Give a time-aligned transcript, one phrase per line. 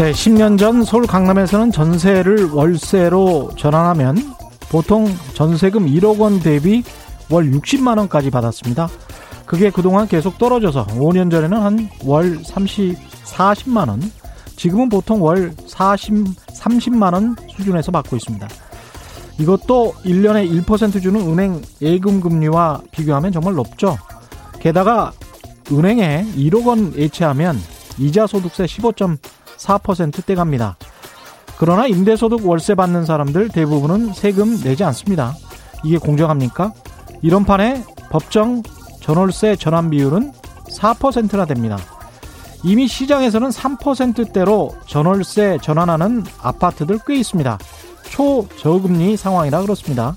[0.00, 4.16] 네, 10년 전 서울 강남에서는 전세를 월세로 전환하면
[4.70, 6.82] 보통 전세금 1억 원 대비
[7.28, 8.88] 월 60만 원까지 받았습니다.
[9.44, 12.96] 그게 그동안 계속 떨어져서 5년 전에는 한 월 30,
[13.26, 14.00] 40만 원,
[14.56, 16.14] 지금은 보통 월 40,
[16.48, 18.48] 30만 원 수준에서 받고 있습니다.
[19.38, 23.98] 이것도 1년에 1% 주는 은행 예금 금리와 비교하면 정말 높죠.
[24.60, 25.12] 게다가
[25.70, 27.60] 은행에 1억 원 예치하면
[27.98, 28.66] 이자 소득세
[29.60, 30.76] 15.4%대 갑니다.
[31.58, 35.34] 그러나 임대소득 월세 받는 사람들 대부분은 세금 내지 않습니다.
[35.84, 36.72] 이게 공정합니까?
[37.22, 38.62] 이런 판에 법정
[39.00, 40.32] 전월세 전환 비율은
[40.70, 41.78] 4%나 됩니다.
[42.62, 47.58] 이미 시장에서는 3%대로 전월세 전환하는 아파트들 꽤 있습니다.
[48.10, 50.16] 초저금리 상황이라 그렇습니다.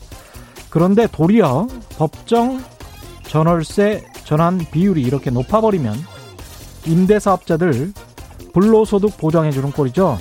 [0.69, 2.61] 그런데 도리어 법정
[3.27, 5.95] 전월세 전환 비율이 이렇게 높아버리면
[6.85, 7.93] 임대사업자들
[8.53, 10.17] 불로소득 보장해주는 꼴이죠.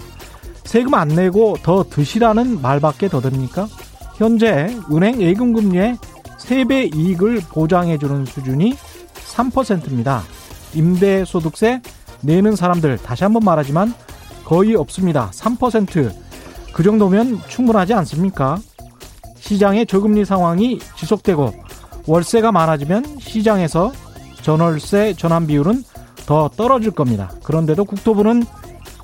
[0.65, 3.69] 세금 안 내고 더 드시라는 말밖에 더 됩니까?
[4.17, 5.97] 현재 은행 예금 금리의
[6.39, 8.75] 3배 이익을 보장해주는 수준이
[9.15, 10.23] 3%입니다.
[10.75, 11.81] 임대소득세
[12.23, 13.95] 내는 사람들 다시 한번 말하지만
[14.45, 15.31] 거의 없습니다.
[15.33, 16.13] 3%.
[16.73, 18.59] 그 정도면 충분하지 않습니까?
[19.39, 21.53] 시장의 저금리 상황이 지속되고
[22.07, 23.93] 월세가 많아지면 시장에서
[24.43, 25.85] 전월세 전환 비율은
[26.33, 27.31] 더 떨어질 겁니다.
[27.43, 28.43] 그런데도 국토부는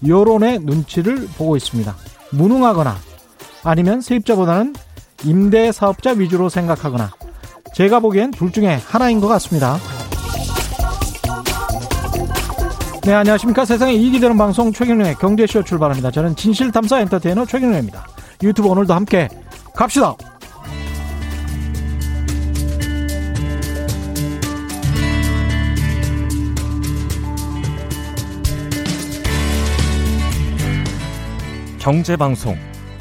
[0.06, 1.94] 여론의 눈치를 보고 있습니다.
[2.30, 2.96] 무능하거나
[3.64, 4.74] 아니면 세입자보다는
[5.24, 7.12] 임대 사업자 위주로 생각하거나
[7.74, 9.76] 제가 보기엔 둘 중에 하나인 것 같습니다.
[13.02, 13.66] 네, 안녕하십니까.
[13.66, 16.10] 세상에 이익이 되는 방송 최경련의 경제쇼 출발합니다.
[16.10, 18.06] 저는 진실탐사 엔터테이너 최경련입니다.
[18.42, 19.28] 유튜브 오늘도 함께
[19.74, 20.16] 갑시다.
[31.78, 32.56] 경제방송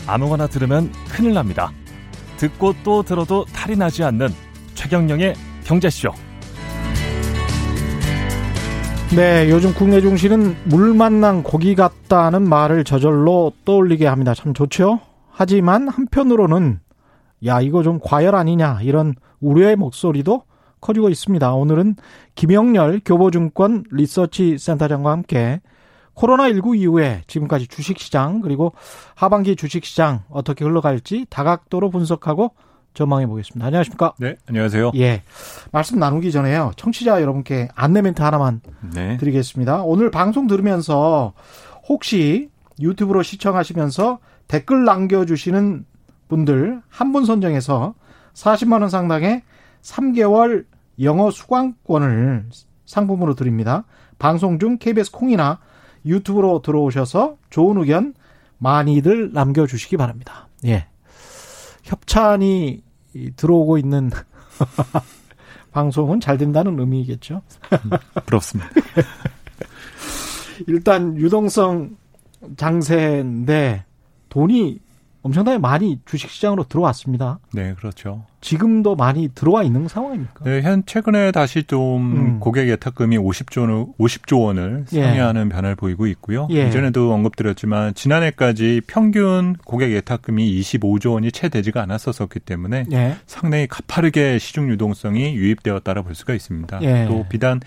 [0.06, 1.72] 아무거나 들으면 큰일 납니다.
[2.38, 4.30] 듣고 또 들어도 탈이 나지 않는
[4.76, 5.34] 최경영의
[5.64, 6.10] 경제쇼.
[9.16, 14.34] 네, 요즘 국내 중시는 물 만난 고기 같다는 말을 저절로 떠올리게 합니다.
[14.34, 15.00] 참 좋죠?
[15.32, 16.80] 하지만 한편으로는
[17.46, 20.44] 야, 이거 좀 과열 아니냐 이런 우려의 목소리도
[20.82, 21.54] 커지고 있습니다.
[21.54, 21.96] 오늘은
[22.36, 25.62] 김영렬 교보증권 리서치 센터장과 함께
[26.18, 28.74] 코로나19 이후에 지금까지 주식시장 그리고
[29.16, 32.52] 하반기 주식시장 어떻게 흘러갈지 다각도로 분석하고
[32.94, 33.68] 전망해 보겠습니다.
[33.68, 34.14] 안녕하십니까?
[34.18, 34.92] 네, 안녕하세요.
[34.96, 35.22] 예.
[35.72, 36.72] 말씀 나누기 전에요.
[36.78, 38.62] 청취자 여러분께 안내 멘트 하나만
[38.96, 39.18] 네.
[39.18, 39.84] 드리겠습니다.
[39.84, 41.34] 오늘 방송 들으면서
[41.88, 42.50] 혹시
[42.80, 44.18] 유튜브로 시청하시면서
[44.48, 45.86] 댓글 남겨주시는
[46.28, 47.94] 분들 한 분 선정해서
[48.34, 49.44] 40만 원 상당의
[49.84, 50.66] 3개월
[51.02, 52.46] 영어 수강권을
[52.86, 53.84] 상품으로 드립니다.
[54.18, 55.60] 방송 중 KBS 콩이나
[56.08, 58.14] 유튜브로 들어오셔서 좋은 의견
[58.58, 60.48] 많이들 남겨주시기 바랍니다.
[60.66, 60.88] 예.
[61.84, 62.84] 협찬이
[63.36, 64.10] 들어오고 있는
[65.72, 67.42] 방송은 잘 된다는 의미겠죠.
[68.26, 68.70] 부럽습니다.
[70.68, 71.96] 일단 유동성
[72.56, 73.86] 장세인데
[74.30, 74.80] 돈이
[75.22, 77.40] 엄청나게 많이 주식시장으로 들어왔습니다.
[77.54, 78.26] 네, 그렇죠.
[78.42, 80.44] 지금도 많이 들어와 있는 상황입니까?
[80.44, 82.40] 네, 현 최근에 다시 좀 음.
[82.40, 85.02] 고객 예탁금이 50조 50조 원을 예.
[85.04, 85.50] 상회하는 예.
[85.50, 86.48] 변화를 보이고 있고요.
[86.52, 86.68] 예.
[86.68, 93.16] 이전에도 언급드렸지만 지난해까지 평균 고객 예탁금이 25조 원이 채 되지가 않았었기 때문에 예.
[93.26, 96.80] 상당히 가파르게 시중 유동성이 유입되었다라 볼 수가 있습니다.
[96.84, 97.06] 예.
[97.08, 97.60] 또 비단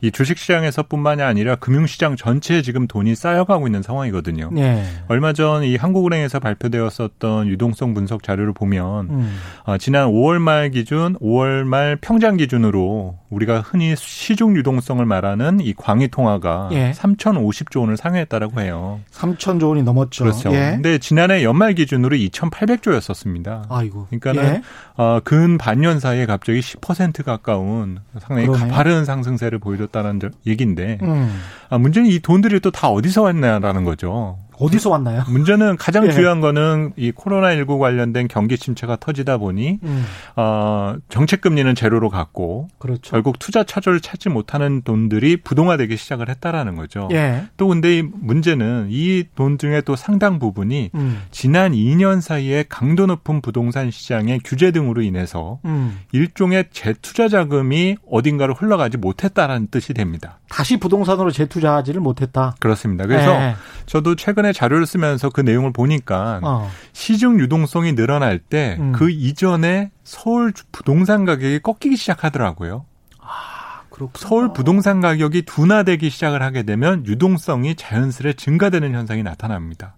[0.00, 4.50] 이 주식시장에서뿐만이 아니라 금융시장 전체에 지금 돈이 쌓여가고 있는 상황이거든요.
[4.56, 4.82] 예.
[5.08, 9.36] 얼마 전 이 한국은행에서 발표되었었던 유동성 분석 자료를 보면 음.
[9.64, 15.74] 어, 지난 5월 말 기준, 5월 말 평장 기준으로 우리가 흔히 시중 유동성을 말하는 이
[15.74, 16.92] 광의 통화가 예.
[16.92, 19.00] 3,050조 원을 상회했다라고 해요.
[19.12, 20.24] 3,000조 원이 넘었죠.
[20.24, 20.50] 그렇죠.
[20.52, 20.72] 예.
[20.74, 23.66] 근데 지난해 연말 기준으로 2,800조였었습니다.
[23.68, 24.06] 아이고.
[24.10, 24.62] 그러니까는 예.
[24.96, 28.68] 어, 근 반년 사이에 갑자기 10% 가까운 상당히 그러네요.
[28.68, 31.40] 가파른 상승세를 보여줬다는 얘기인데 음.
[31.70, 34.38] 아, 문제는 이 돈들이 또 다 어디서 왔냐라는 거죠.
[34.60, 35.24] 어디서 왔나요?
[35.28, 36.12] 문제는 가장 예.
[36.12, 40.04] 중요한 거는 이 코로나19 관련된 경기 침체가 터지다 보니 음.
[40.36, 43.10] 어, 정책 금리는 제로로 갔고 그렇죠.
[43.10, 47.08] 결국 투자 차조를 찾지 못하는 돈들이 부동화되기 시작을 했다라는 거죠.
[47.12, 47.44] 예.
[47.56, 51.22] 또 근데 이 문제는 이 돈 중에 또 상당 부분이 음.
[51.30, 56.00] 지난 2년 사이에 강도 높은 부동산 시장의 규제 등으로 인해서 음.
[56.12, 60.38] 일종의 재투자 자금이 어딘가로 흘러가지 못했다라는 뜻이 됩니다.
[60.48, 62.54] 다시 부동산으로 재투자하지를 못했다.
[62.58, 63.06] 그렇습니다.
[63.06, 63.54] 그래서 예.
[63.86, 66.70] 저도 최근에 최근에 자료를 쓰면서 그 내용을 보니까 어.
[66.92, 69.10] 시중 유동성이 늘어날 때그 음.
[69.10, 72.84] 이전에 서울 부동산 가격이 꺾이기 시작하더라고요.
[73.20, 73.82] 아.
[74.14, 79.96] 서울 부동산 가격이 둔화되기 시작을 하게 되면 유동성이 자연스레 증가되는 현상이 나타납니다.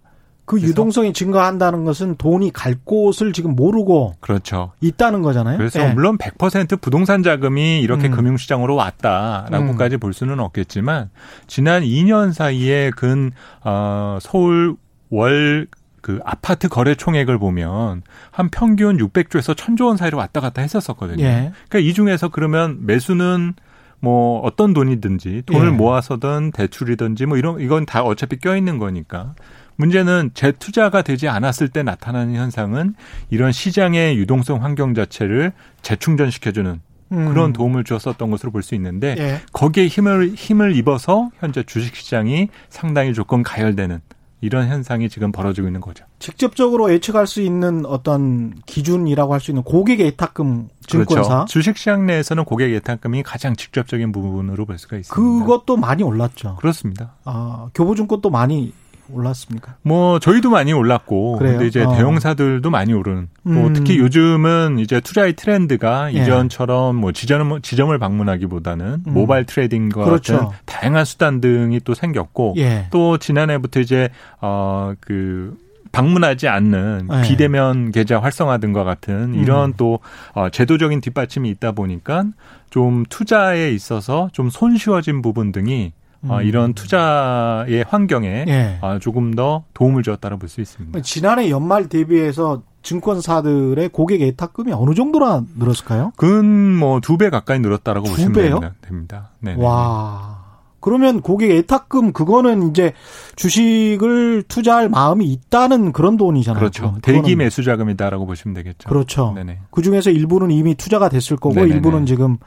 [0.50, 4.72] 그 유동성이 증가한다는 것은 돈이 갈 곳을 지금 모르고 그렇죠.
[4.80, 5.56] 있다는 거잖아요.
[5.56, 5.94] 그래서 네.
[5.94, 8.10] 물론 100% 부동산 자금이 이렇게 음.
[8.10, 10.00] 금융시장으로 왔다라고까지 음.
[10.00, 11.10] 볼 수는 없겠지만
[11.46, 13.30] 지난 2년 사이에 근
[13.62, 14.74] 어, 서울
[15.10, 18.02] 월그 아파트 거래 총액을 보면
[18.32, 21.22] 한 평균 600조에서 1000조 원 사이로 왔다 갔다 했었었거든요.
[21.22, 21.52] 예.
[21.68, 23.54] 그러니까 이 중에서 그러면 매수는
[24.00, 25.70] 뭐 어떤 돈이든지 돈을 예.
[25.70, 29.34] 모아서든 대출이든지 뭐 이런 이건 다 어차피 껴 있는 거니까
[29.80, 32.94] 문제는 재투자가 되지 않았을 때 나타나는 현상은
[33.30, 36.80] 이런 시장의 유동성 환경 자체를 재충전시켜주는
[37.12, 37.28] 음.
[37.28, 39.40] 그런 도움을 주었었던 것으로 볼 수 있는데 예.
[39.52, 44.00] 거기에 힘을 힘을 입어서 현재 주식 시장이 상당히 조금 가열되는
[44.42, 46.04] 이런 현상이 지금 벌어지고 있는 거죠.
[46.18, 51.22] 직접적으로 예측할 수 있는 어떤 기준이라고 할 수 있는 고객 예탁금 증권사.
[51.22, 51.44] 그렇죠.
[51.46, 55.14] 주식 시장 내에서는 고객 예탁금이 가장 직접적인 부분으로 볼 수가 있습니다.
[55.14, 56.56] 그것도 많이 올랐죠.
[56.56, 57.14] 그렇습니다.
[57.24, 58.72] 아, 교보증권도 많이
[59.12, 59.76] 올랐습니까?
[59.82, 61.52] 뭐 저희도 많이 올랐고 그래요?
[61.54, 61.92] 근데 이제 어.
[61.92, 63.28] 대형사들도 많이 오른.
[63.42, 63.60] 뭐 음.
[63.60, 66.18] 뭐 특히 요즘은 이제 투자의 트렌드가 예.
[66.18, 69.12] 이전처럼 뭐 지점 지점을 방문하기보다는 음.
[69.12, 70.38] 모바일 트레이딩과 그렇죠.
[70.38, 72.86] 같은 다양한 수단 등이 또 생겼고 예.
[72.90, 74.08] 또 지난해부터 이제
[74.40, 75.56] 어그
[75.92, 77.22] 방문하지 않는 네.
[77.22, 79.74] 비대면 계좌 활성화 등과 같은 이런 음.
[79.76, 79.98] 또
[80.34, 82.24] 어, 제도적인 뒷받침이 있다 보니까
[82.70, 85.92] 좀 투자에 있어서 좀 손쉬워진 부분 등이
[86.28, 86.42] 어, 음.
[86.46, 88.78] 이런 투자의 환경에 예.
[88.82, 91.00] 어, 조금 더 도움을 주었다고 볼 수 있습니다.
[91.02, 96.12] 지난해 연말 대비해서 증권사들의 고객 예탁금이 어느 정도나 늘었을까요?
[96.16, 98.60] 근 뭐 두 배 가까이 늘었다라고 보시면 배요?
[98.82, 99.30] 됩니다.
[99.40, 99.54] 네.
[99.58, 100.40] 와.
[100.80, 102.94] 그러면 고객 예탁금 그거는 이제
[103.36, 106.58] 주식을 투자할 마음이 있다는 그런 돈이잖아요.
[106.58, 106.96] 그렇죠.
[107.02, 108.88] 대기 매수 자금이다라고 보시면 되겠죠.
[108.88, 109.32] 그렇죠.
[109.34, 109.58] 네네.
[109.70, 111.74] 그 중에서 일부는 이미 투자가 됐을 거고 네네네.
[111.74, 112.38] 일부는 지금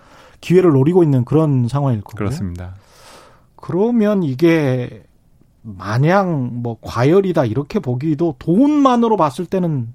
[0.41, 2.17] 기회를 노리고 있는 그런 상황일 거고요.
[2.17, 2.73] 그렇습니다.
[3.63, 5.03] 그러면 이게
[5.61, 9.93] 마냥 뭐 과열이다 이렇게 보기도 돈만으로 봤을 때는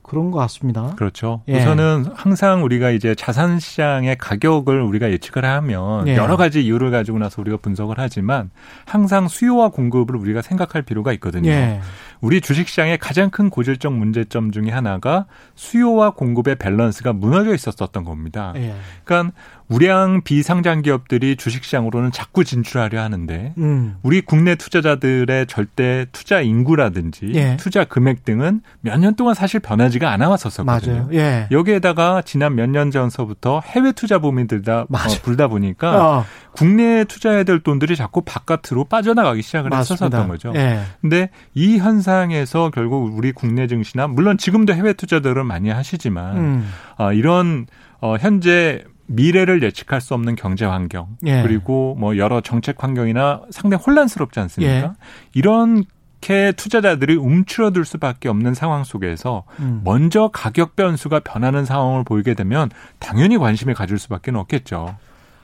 [0.00, 0.94] 그런 것 같습니다.
[0.94, 1.42] 그렇죠.
[1.48, 1.58] 예.
[1.58, 6.14] 우선은 항상 우리가 이제 자산 시장의 가격을 우리가 예측을 하면 예.
[6.14, 8.50] 여러 가지 이유를 가지고 나서 우리가 분석을 하지만
[8.86, 11.50] 항상 수요와 공급을 우리가 생각할 필요가 있거든요.
[11.50, 11.80] 예.
[12.20, 15.26] 우리 주식 시장의 가장 큰 고질적 문제점 중에 하나가
[15.56, 18.52] 수요와 공급의 밸런스가 무너져 있었던 겁니다.
[18.54, 18.74] 예.
[19.04, 19.32] 그러니까
[19.70, 23.96] 우량 비상장 기업들이 주식시장으로는 자꾸 진출하려 하는데 음.
[24.02, 27.56] 우리 국내 투자자들의 절대 투자 인구라든지 예.
[27.56, 31.08] 투자 금액 등은 몇 년 동안 사실 변하지가 않아 왔었거든요.
[31.12, 31.46] 예.
[31.52, 34.86] 여기에다가 지난 몇 년 전서부터 해외 투자 붐이 들다 어,
[35.22, 36.24] 불다 보니까 어.
[36.52, 40.06] 국내에 투자해야 될 돈들이 자꾸 바깥으로 빠져나가기 시작을 맞습니다.
[40.06, 40.52] 했었던 거죠.
[40.56, 40.80] 예.
[41.00, 46.68] 근데 이 현상에서 결국 우리 국내 증시나 물론 지금도 해외 투자들은 많이 하시지만 음.
[46.98, 47.66] 어, 이런
[48.00, 51.42] 어, 현재 미래를 예측할 수 없는 경제 환경 예.
[51.42, 54.72] 그리고 뭐 여러 정책 환경이나 상당히 혼란스럽지 않습니까?
[54.74, 54.90] 예.
[55.34, 55.84] 이런
[56.20, 59.80] 이렇게 투자자들이 움츠러들 수밖에 없는 상황 속에서 음.
[59.84, 64.96] 먼저 가격 변수가 변하는 상황을 보이게 되면 당연히 관심을 가질 수밖에 없겠죠.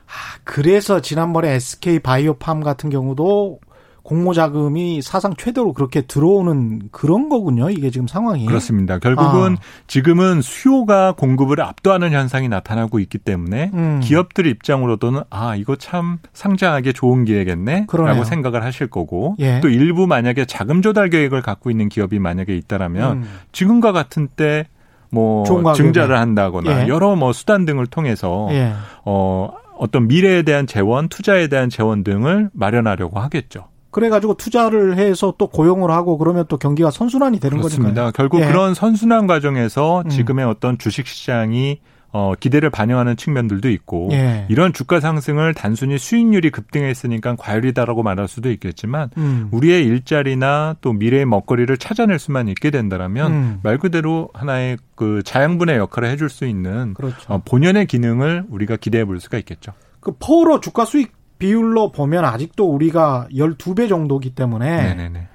[0.06, 3.58] 아, 그래서 지난번에 SK 바이오팜 같은 경우도
[4.06, 7.70] 공모 자금이 사상 최대로 그렇게 들어오는 그런 거군요.
[7.70, 8.46] 이게 지금 상황이.
[8.46, 9.00] 그렇습니다.
[9.00, 9.62] 결국은 아.
[9.88, 14.00] 지금은 수요가 공급을 압도하는 현상이 나타나고 있기 때문에 음.
[14.00, 17.86] 기업들 입장으로도는 아, 이거 참 상장하기 좋은 기회겠네.
[17.88, 18.12] 그러네요.
[18.14, 19.58] 라고 생각을 하실 거고 예.
[19.60, 23.28] 또 일부 만약에 자금 조달 계획을 갖고 있는 기업이 만약에 있다라면 음.
[23.50, 24.66] 지금과 같은 때
[25.10, 25.44] 뭐
[25.74, 26.88] 증자를 한다거나 예.
[26.88, 28.72] 여러 뭐 수단 등을 통해서 예.
[29.04, 33.68] 어 어떤 미래에 대한 재원, 투자에 대한 재원 등을 마련하려고 하겠죠.
[33.96, 37.56] 그래가지고 투자를 해서 또 고용을 하고 그러면 또 경기가 선순환이 되는.
[37.56, 38.10] 그렇습니다.
[38.10, 38.46] 결국 예.
[38.46, 40.10] 그런 선순환 과정에서 음.
[40.10, 40.50] 지금의 음.
[40.50, 41.80] 어떤 주식 시장이
[42.12, 44.44] 어, 기대를 반영하는 측면들도 있고 예.
[44.50, 49.48] 이런 주가 상승을 단순히 수익률이 급등했으니까 과열이다라고 말할 수도 있겠지만 음.
[49.50, 53.60] 우리의 일자리나 또 미래의 먹거리를 찾아낼 수만 있게 된다라면 음.
[53.62, 57.16] 말 그대로 하나의 그 자양분의 역할을 해줄 수 있는 그렇죠.
[57.32, 59.72] 어, 본연의 기능을 우리가 기대해 볼 수가 있겠죠.
[60.00, 65.28] 그 포로 주가 수익 비율로 보면 아직도 우리가 12배 정도기 때문에 네네네.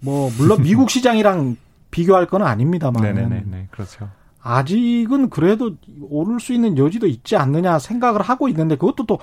[0.00, 1.56] 뭐 물론 미국 시장이랑
[1.90, 3.68] 비교할 건 아닙니다만 네네네.
[3.70, 4.10] 그렇죠.
[4.48, 5.72] 아직은 그래도
[6.08, 9.18] 오를 수 있는 여지도 있지 않느냐 생각을 하고 있는데 그것도 또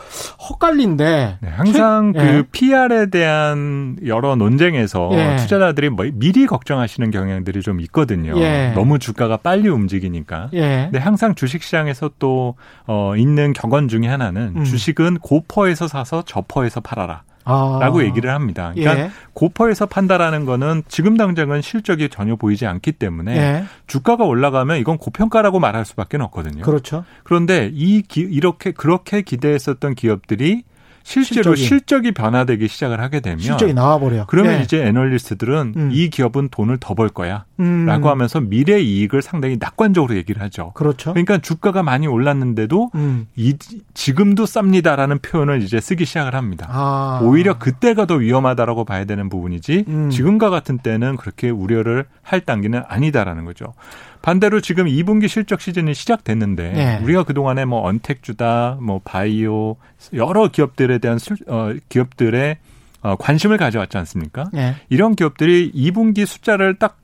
[0.49, 2.43] 헛갈린데 네, 항상 최, 그 예.
[2.51, 5.37] PR에 대한 여러 논쟁에서 예.
[5.37, 8.39] 투자자들이 뭐 미리 걱정하시는 경향들이 좀 있거든요.
[8.39, 8.71] 예.
[8.75, 10.49] 너무 주가가 빨리 움직이니까.
[10.53, 10.89] 예.
[10.91, 12.53] 근데 항상 주식시장에서 또
[12.85, 14.63] 어, 있는 격언 중에 하나는 음.
[14.63, 17.23] 주식은 고퍼에서 사서 저퍼에서 팔아라.
[17.45, 18.71] 라고 얘기를 합니다.
[18.75, 19.11] 그러니까 예.
[19.33, 23.63] 고퍼에서 판다라는 거는 지금 당장은 실적이 전혀 보이지 않기 때문에 예.
[23.87, 26.63] 주가가 올라가면 이건 고평가라고 말할 수밖에 없거든요.
[26.63, 27.03] 그렇죠.
[27.23, 30.63] 그런데 이 기, 이렇게 그렇게 기대했었던 기업들이
[31.03, 31.61] 실제로 실적이.
[31.67, 34.25] 실적이 변화되기 시작을 하게 되면 실적이 나와버려.
[34.27, 34.63] 그러면 네.
[34.63, 35.89] 이제 애널리스트들은 음.
[35.91, 38.11] 이 기업은 돈을 더 벌 거야 라고 음.
[38.11, 40.71] 하면서 미래 이익을 상당히 낙관적으로 얘기를 하죠.
[40.73, 41.13] 그렇죠.
[41.13, 43.27] 그러니까 주가가 많이 올랐는데도 음.
[43.35, 43.55] 이
[43.93, 46.67] 지금도 쌉니다라는 표현을 이제 쓰기 시작을 합니다.
[46.69, 47.21] 아.
[47.23, 50.09] 오히려 그때가 더 위험하다라고 봐야 되는 부분이지 음.
[50.09, 53.73] 지금과 같은 때는 그렇게 우려를 할 단계는 아니다라는 거죠.
[54.21, 56.99] 반대로 지금 2분기 실적 시즌이 시작됐는데 네.
[57.03, 59.77] 우리가 그동안에 뭐 언택주다, 뭐 바이오
[60.13, 62.57] 여러 기업들에 대한 술, 어, 기업들의
[63.01, 64.49] 어, 관심을 가져왔지 않습니까?
[64.51, 64.75] 네.
[64.89, 66.97] 이런 기업들이 2분기 숫자를 딱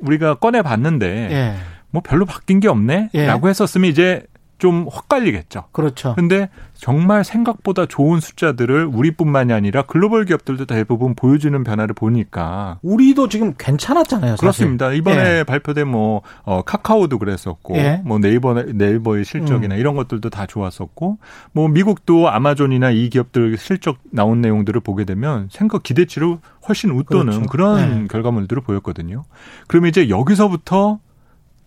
[0.00, 1.56] 우리가 꺼내 봤는데 네.
[1.90, 4.22] 뭐 별로 바뀐 게 없네라고 했었으면 이제
[4.58, 5.64] 좀 헛갈리겠죠.
[5.72, 6.14] 그렇죠.
[6.14, 13.54] 근데 정말 생각보다 좋은 숫자들을 우리뿐만이 아니라 글로벌 기업들도 대부분 보여주는 변화를 보니까 우리도 지금
[13.58, 14.32] 괜찮았잖아요.
[14.32, 14.40] 사실.
[14.40, 14.92] 그렇습니다.
[14.92, 15.44] 이번에 예.
[15.44, 18.00] 발표된 뭐 어, 카카오도 그랬었고 예.
[18.04, 19.80] 뭐 네이버 네이버의 실적이나 음.
[19.80, 21.18] 이런 것들도 다 좋았었고
[21.52, 27.46] 뭐 미국도 아마존이나 이 기업들 실적 나온 내용들을 보게 되면 생각 기대치를 훨씬 웃도는 그렇죠.
[27.46, 28.06] 그런 예.
[28.08, 29.24] 결과물들을 보였거든요.
[29.66, 30.98] 그러면 이제 여기서부터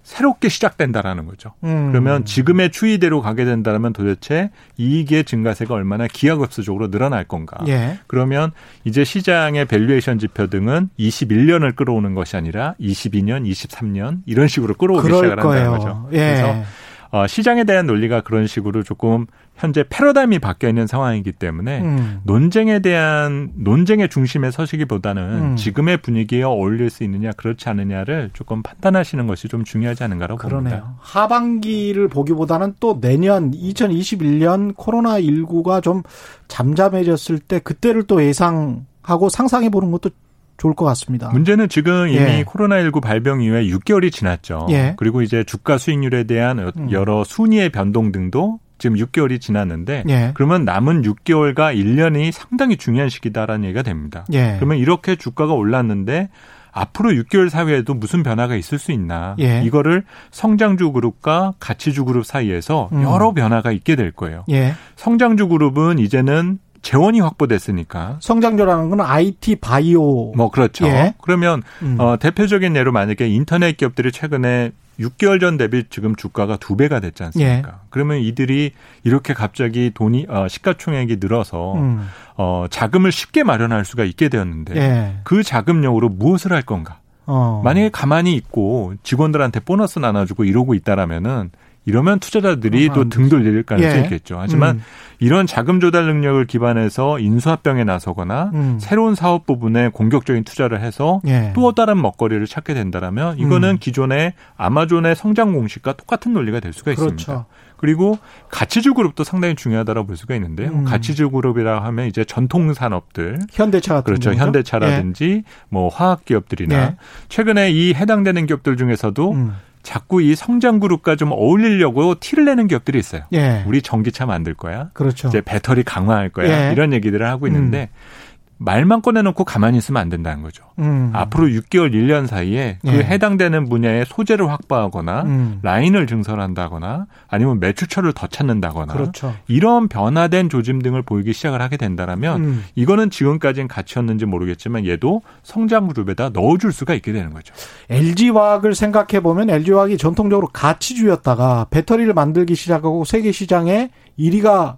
[0.10, 1.54] 새롭게 시작된다라는 거죠.
[1.64, 1.92] 음.
[1.92, 7.64] 그러면 지금의 추이대로 가게 된다면 도대체 이익의 증가세가 얼마나 기하급수적으로 늘어날 건가?
[7.68, 8.00] 예.
[8.08, 8.52] 그러면
[8.86, 15.40] 이제 시장의 valuation 지표 등은 21년을 끌어오는 것이 아니라 22년, 23년 이런 식으로 끌어오기 시작을
[15.40, 16.10] 한다는 거죠.
[16.14, 16.18] 예.
[16.18, 16.64] 그래서
[17.12, 19.26] 어, 시장에 대한 논리가 그런 식으로 조금
[19.56, 22.22] 현재 패러다임이 바뀌어 있는 상황이기 때문에 음.
[22.24, 25.56] 논쟁에 대한 논쟁의 중심에 서시기보다는 음.
[25.56, 30.80] 지금의 분위기에 어울릴 수 있느냐 그렇지 않느냐를 조금 판단하시는 것이 좀 중요하지 않은가라고 그러네요.
[30.80, 30.96] 봅니다.
[31.00, 36.04] 하반기를 보기보다는 또 내년 2021년 코로나 19가 좀
[36.48, 40.12] 잠잠해졌을 때 그때를 또 예상하고 상상해 보는 것도
[40.60, 41.30] 좋을 것 같습니다.
[41.30, 42.44] 문제는 지금 이미 예.
[42.44, 44.68] 코로나19 발병 이후에 6개월이 지났죠.
[44.70, 44.94] 예.
[44.98, 46.92] 그리고 이제 주가 수익률에 대한 음.
[46.92, 50.32] 여러 순위의 변동 등도 지금 6개월이 지났는데 예.
[50.34, 54.26] 그러면 남은 6개월과 1년이 상당히 중요한 시기다라는 얘기가 됩니다.
[54.34, 54.56] 예.
[54.58, 56.30] 그러면 이렇게 주가가 올랐는데
[56.72, 59.36] 앞으로 6개월 사이에도 무슨 변화가 있을 수 있나.
[59.40, 59.62] 예.
[59.64, 63.04] 이거를 성장주 그룹과 가치주 그룹 사이에서 음.
[63.04, 64.44] 여러 변화가 있게 될 거예요.
[64.50, 64.74] 예.
[64.96, 68.18] 성장주 그룹은 이제는 재원이 확보됐으니까.
[68.22, 70.34] 성장주라는 건 IT, 바이오.
[70.34, 70.86] 뭐 그렇죠.
[70.88, 71.14] 예.
[71.22, 71.98] 그러면 음.
[72.00, 77.24] 어, 대표적인 예로 만약에 인터넷 기업들이 최근에 6개월 전 대비 지금 주가가 두 배가 됐지
[77.24, 77.70] 않습니까?
[77.70, 77.74] 예.
[77.90, 78.72] 그러면 이들이
[79.04, 82.08] 이렇게 갑자기 돈이 어, 시가총액이 늘어서 음.
[82.36, 85.18] 어, 자금을 쉽게 마련할 수가 있게 되었는데 예.
[85.24, 87.00] 그 자금력으로 무엇을 할 건가?
[87.26, 87.62] 어.
[87.64, 91.52] 만약에 가만히 있고 직원들한테 보너스 나눠주고 이러고 있다라면은
[91.90, 94.04] 이러면 투자자들이 또등 돌릴 가능성이 예.
[94.04, 94.38] 있겠죠.
[94.40, 94.82] 하지만 음.
[95.20, 98.78] 이런 자금 조달 능력을 기반해서 인수합병에 나서거나 음.
[98.80, 101.52] 새로운 사업 부분에 공격적인 투자를 해서 예.
[101.56, 103.78] 또 다른 먹거리를 찾게 된다라면 이거는 음.
[103.80, 107.16] 기존의 아마존의 성장 공식과 똑같은 논리가 될 수가 그렇죠.
[107.16, 107.46] 있습니다.
[107.76, 108.18] 그리고
[108.52, 110.70] 가치주 그룹도 상당히 중요하다고 볼 수가 있는데요.
[110.70, 110.84] 음.
[110.84, 114.30] 가치주 그룹이라 하면 이제 전통 산업들, 현대차 같은 그렇죠.
[114.32, 114.42] 거죠?
[114.42, 115.44] 현대차라든지 예.
[115.70, 116.96] 뭐 화학 기업들이나 예.
[117.30, 119.54] 최근에 이 해당되는 기업들 중에서도 음.
[119.90, 123.24] 자꾸 이 성장 그룹과 좀 어울리려고 티를 내는 기업들이 있어요.
[123.34, 123.64] 예.
[123.66, 124.92] 우리 전기차 만들 거야.
[124.94, 125.30] 그렇죠.
[125.30, 126.68] 이제 배터리 강화할 거야.
[126.68, 126.72] 예.
[126.72, 128.29] 이런 얘기들을 하고 있는데 음.
[128.62, 130.66] 말만 꺼내놓고 가만히 있으면 안 된다는 거죠.
[130.80, 131.12] 음.
[131.14, 132.98] 앞으로 6개월, 1년 사이에 그 예.
[132.98, 135.60] 해당되는 분야의 소재를 확보하거나 음.
[135.62, 139.34] 라인을 증설한다거나 아니면 매출처를 더 찾는다거나 그렇죠.
[139.48, 142.64] 이런 변화된 조짐 등을 보이기 시작을 하게 된다면 음.
[142.76, 147.54] 이거는 지금까지는 가치였는지 모르겠지만 얘도 성장 그룹에다 넣어줄 수가 있게 되는 거죠.
[147.90, 153.90] LG화학을 생각해 보면 LG화학이 전통적으로 가치주였다가 배터리를 만들기 시작하고 세계 시장에
[154.20, 154.76] 1위가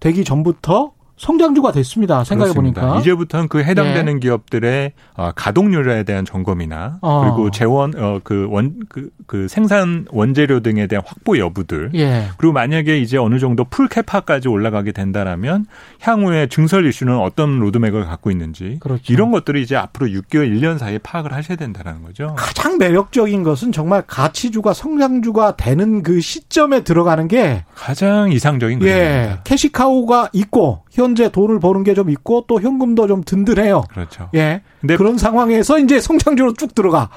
[0.00, 2.24] 되기 전부터 성장주가 됐습니다.
[2.24, 4.18] 생각해 보니까 이제부터는 그 해당되는 예.
[4.20, 7.20] 기업들의 어, 가동률에 대한 점검이나 어.
[7.22, 12.28] 그리고 재원 어, 그원그 그, 그 생산 원재료 등에 대한 확보 여부들 예.
[12.38, 15.66] 그리고 만약에 이제 어느 정도 풀 캐파까지 올라가게 된다라면
[16.00, 19.12] 향후에 증설 이슈는 어떤 로드맵을 갖고 있는지 그렇죠.
[19.12, 22.34] 이런 것들이 이제 앞으로 6개월 1년 사이에 파악을 하셔야 된다는 거죠.
[22.38, 28.82] 가장 매력적인 것은 정말 가치주가 성장주가 되는 그 시점에 들어가는 게 가장 이상적인.
[28.82, 29.38] 예.
[29.44, 33.82] 캐시카우가 있고 현재 돈을 버는 게 좀 있고 또 현금도 좀 든든해요.
[33.90, 34.28] 그렇죠.
[34.34, 34.62] 예.
[34.80, 37.08] 근데 그런 상황에서 이제 성장주로 쭉 들어가.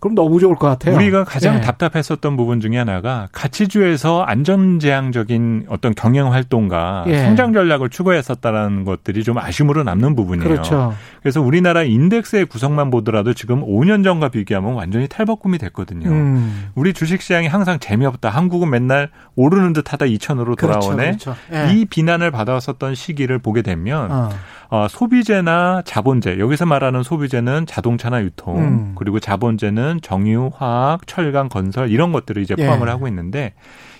[0.00, 0.96] 그럼 너무 좋을 것 같아요.
[0.96, 1.60] 우리가 가장 네.
[1.60, 7.18] 답답했었던 부분 중에 하나가 가치주에서 안전제한적인 어떤 경영 활동과 예.
[7.18, 10.48] 성장 전략을 추구했었다라는 것들이 좀 아쉬움으로 남는 부분이에요.
[10.48, 10.94] 그렇죠.
[11.20, 16.08] 그래서 우리나라 인덱스의 구성만 보더라도 지금 5년 전과 비교하면 완전히 탈바꿈이 됐거든요.
[16.08, 16.70] 음.
[16.74, 18.30] 우리 주식시장이 항상 재미없다.
[18.30, 21.04] 한국은 맨날 오르는 듯하다 2천으로 그렇죠, 돌아오네.
[21.04, 21.72] 그렇죠, 그렇죠.
[21.72, 21.74] 예.
[21.74, 24.30] 이 비난을 받아왔었던 시기를 보게 되면 어.
[24.70, 28.94] 어, 소비재나 자본재 여기서 말하는 소비재는 자동차나 유통 음.
[28.96, 32.90] 그리고 자본재는 정유, 화학, 철강, 건설 이런 것들을 이제 포함을 예.
[32.92, 33.54] 하고 있는데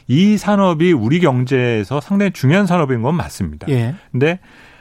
[0.06, 3.68] 이 산업이 우리 경제에서 상당히 중요한 산업인 건 맞습니다.
[3.68, 3.94] 예.
[4.12, 4.38] 근데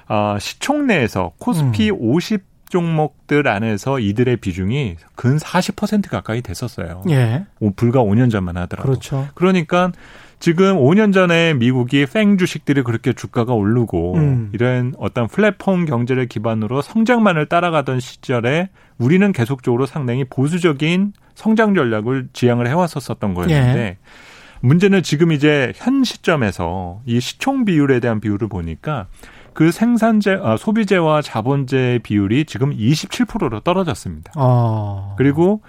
[0.07, 1.97] 어, 시총 내에서 코스피 음.
[1.99, 7.01] 50 종목들 안에서 이들의 비중이 근 40% 가까이 됐었어요.
[7.09, 7.45] 예.
[7.75, 8.87] 불과 5년 전만 하더라도.
[8.87, 9.27] 그렇죠.
[9.33, 9.91] 그러니까
[10.39, 14.49] 지금 5년 전에 미국이 팽 주식들이 그렇게 주가가 오르고 음.
[14.53, 22.67] 이런 어떤 플랫폼 경제를 기반으로 성장만을 따라가던 시절에 우리는 계속적으로 상당히 보수적인 성장 전략을 지향을
[22.67, 23.97] 해왔었었던 거였는데 예.
[24.61, 29.07] 문제는 지금 이제 현 시점에서 이 시총 비율에 대한 비율을 보니까
[29.53, 34.31] 그 생산재, 아, 소비재와 자본재 비율이 지금 27%로 떨어졌습니다.
[34.37, 35.15] 어.
[35.17, 35.61] 그리고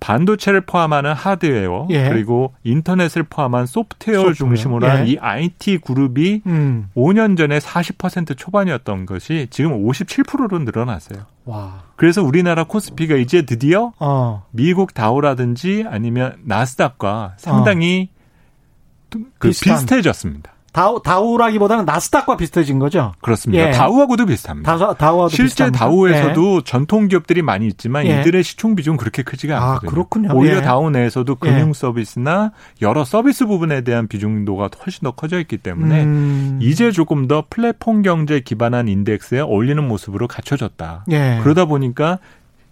[0.00, 2.08] 반도체를 포함하는 하드웨어 예.
[2.08, 4.56] 그리고 인터넷을 포함한 소프트웨어를 소프트웨어.
[4.56, 6.88] 중심으로 한이 IT 그룹이 음.
[6.96, 11.26] 5년 전에 40% 초반이었던 것이 지금 57%로 늘어났어요.
[11.44, 11.82] 와.
[11.96, 14.44] 그래서 우리나라 코스피가 이제 드디어 어.
[14.50, 19.20] 미국 다우라든지 아니면 나스닥과 상당히 어.
[19.38, 20.52] 그 비슷해졌습니다.
[20.72, 23.12] 다우, 다우라기보다는 나스닥과 비슷해진 거죠?
[23.20, 23.68] 그렇습니다.
[23.68, 23.70] 예.
[23.70, 24.76] 다우하고도 비슷합니다.
[24.76, 25.78] 다우, 다우하고도 실제 비슷합니다.
[25.78, 26.60] 다우에서도 예.
[26.64, 28.20] 전통 기업들이 많이 있지만 예.
[28.20, 29.90] 이들의 시총 비중 그렇게 크지가 아, 않거든요.
[29.90, 30.30] 그렇군요.
[30.34, 30.62] 오히려 예.
[30.62, 31.72] 다우 내에서도 금융 예.
[31.72, 36.58] 서비스나 여러 서비스 부분에 대한 비중도가 훨씬 더 커져 있기 때문에 음.
[36.60, 41.04] 이제 조금 더 플랫폼 경제 기반한 인덱스에 어울리는 모습으로 갖춰졌다.
[41.10, 41.40] 예.
[41.42, 42.18] 그러다 보니까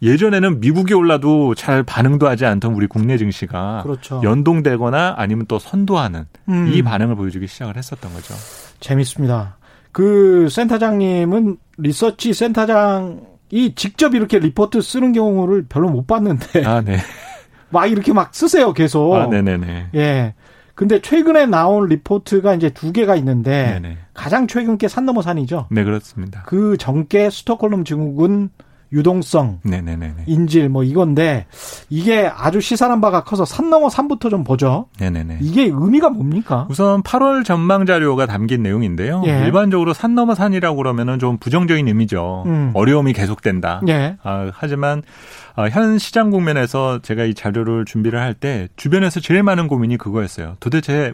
[0.02, 4.20] 예전에는 미국이 올라도 잘 반응도 하지 않던 우리 국내 증시가 그렇죠.
[4.22, 6.70] 연동되거나 아니면 또 선도하는 음.
[6.72, 8.34] 이 반응을 보여주기 시작을 했었던 거죠.
[8.80, 9.56] 재밌습니다.
[9.92, 16.64] 그 센터장님은 리서치 센터장이 직접 이렇게 리포트 쓰는 경우를 별로 못 봤는데.
[16.64, 16.98] 아, 네.
[17.70, 19.14] 막 이렇게 막 쓰세요, 계속.
[19.14, 19.88] 아, 네네네.
[19.94, 20.34] 예.
[20.74, 23.98] 근데 최근에 나온 리포트가 이제 두 개가 있는데 네네.
[24.12, 25.68] 가장 최근 게 산 넘어 산이죠.
[25.70, 26.42] 네, 그렇습니다.
[26.46, 28.50] 그 전께 스톡홀름 증후군
[28.92, 30.14] 유동성, 네네네.
[30.26, 31.46] 인질 뭐 이건데
[31.90, 34.86] 이게 아주 시사한 바가 커서 산 넘어 산부터 좀 보죠.
[34.98, 35.38] 네네네.
[35.40, 36.66] 이게 의미가 뭡니까?
[36.70, 39.22] 우선 8월 전망 자료가 담긴 내용인데요.
[39.26, 39.44] 예.
[39.44, 42.44] 일반적으로 산 넘어 산이라고 그러면은 좀 부정적인 의미죠.
[42.46, 42.70] 음.
[42.74, 43.82] 어려움이 계속된다.
[43.88, 44.16] 예.
[44.22, 45.02] 아, 하지만
[45.56, 50.56] 아, 현 시장 국면에서 제가 이 자료를 준비를 할 때 주변에서 제일 많은 고민이 그거였어요.
[50.60, 51.12] 도대체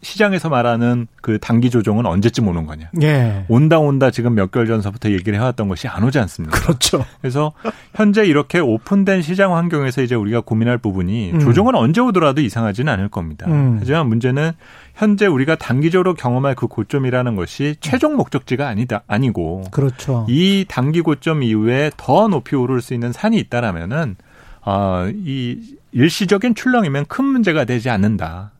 [0.00, 2.90] 시장에서 말하는 그 단기 조정은 언제쯤 오는 거냐.
[3.02, 3.44] 예.
[3.48, 6.58] 온다 온다 지금 몇 개월 전서부터 얘기를 해왔던 것이 안 오지 않습니까?
[6.58, 7.04] 그렇죠.
[7.20, 7.52] 그래서
[7.94, 11.40] 현재 이렇게 오픈된 시장 환경에서 이제 우리가 고민할 부분이 음.
[11.40, 13.46] 조정은 언제 오더라도 이상하지는 않을 겁니다.
[13.48, 13.76] 음.
[13.80, 14.52] 하지만 문제는
[14.94, 20.26] 현재 우리가 단기적으로 경험할 그 고점이라는 것이 최종 목적지가 아니다 아니고 그렇죠.
[20.28, 24.16] 이 단기 고점 이후에 더 높이 오를 수 있는 산이 있다라면은
[24.62, 25.58] 아이
[25.92, 28.52] 일시적인 출렁이면 큰 문제가 되지 않는다.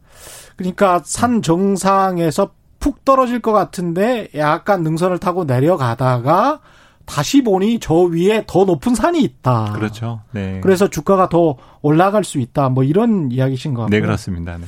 [0.58, 6.60] 그러니까 산 정상에서 푹 떨어질 것 같은데 약간 능선을 타고 내려가다가
[7.06, 9.72] 다시 보니 저 위에 더 높은 산이 있다.
[9.72, 10.20] 그렇죠.
[10.32, 10.60] 네.
[10.60, 12.68] 그래서 주가가 더 올라갈 수 있다.
[12.68, 13.98] 뭐 이런 이야기신 것 같아요.
[13.98, 14.58] 네, 그렇습니다.
[14.58, 14.64] 네.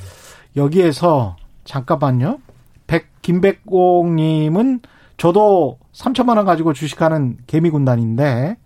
[0.56, 2.38] 여기에서 잠깐만요.
[2.86, 4.80] 백 김백공 님은
[5.18, 8.56] 저도 3천만 원 가지고 주식하는 개미 군단인데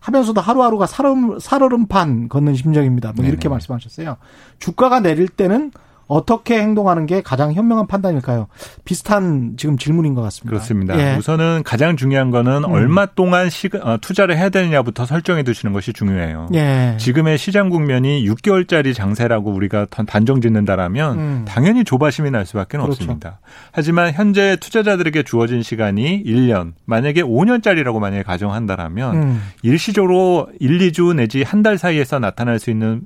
[0.00, 3.12] 하면서도 하루하루가 살얼음, 살얼음판 걷는 심정입니다.
[3.16, 3.54] 뭐 이렇게 네네.
[3.54, 4.16] 말씀하셨어요.
[4.58, 5.70] 주가가 내릴 때는
[6.06, 8.46] 어떻게 행동하는 게 가장 현명한 판단일까요?
[8.84, 10.50] 비슷한 지금 질문인 것 같습니다.
[10.50, 10.98] 그렇습니다.
[10.98, 11.16] 예.
[11.16, 12.70] 우선은 가장 중요한 거는 음.
[12.72, 16.48] 얼마 동안 시, 어, 투자를 해야 되느냐부터 설정해 두시는 것이 중요해요.
[16.54, 16.96] 예.
[16.98, 21.44] 지금의 시장 국면이 6개월짜리 장세라고 우리가 단정 짓는다라면 음.
[21.46, 22.92] 당연히 조바심이 날 수밖에 그렇죠.
[22.92, 23.40] 없습니다.
[23.72, 29.42] 하지만 현재 투자자들에게 주어진 시간이 1년, 만약에 5년짜리라고 만약에 가정한다라면 음.
[29.62, 33.00] 일시적으로 1, 2주 내지 한 달 사이에서 나타날 수 있는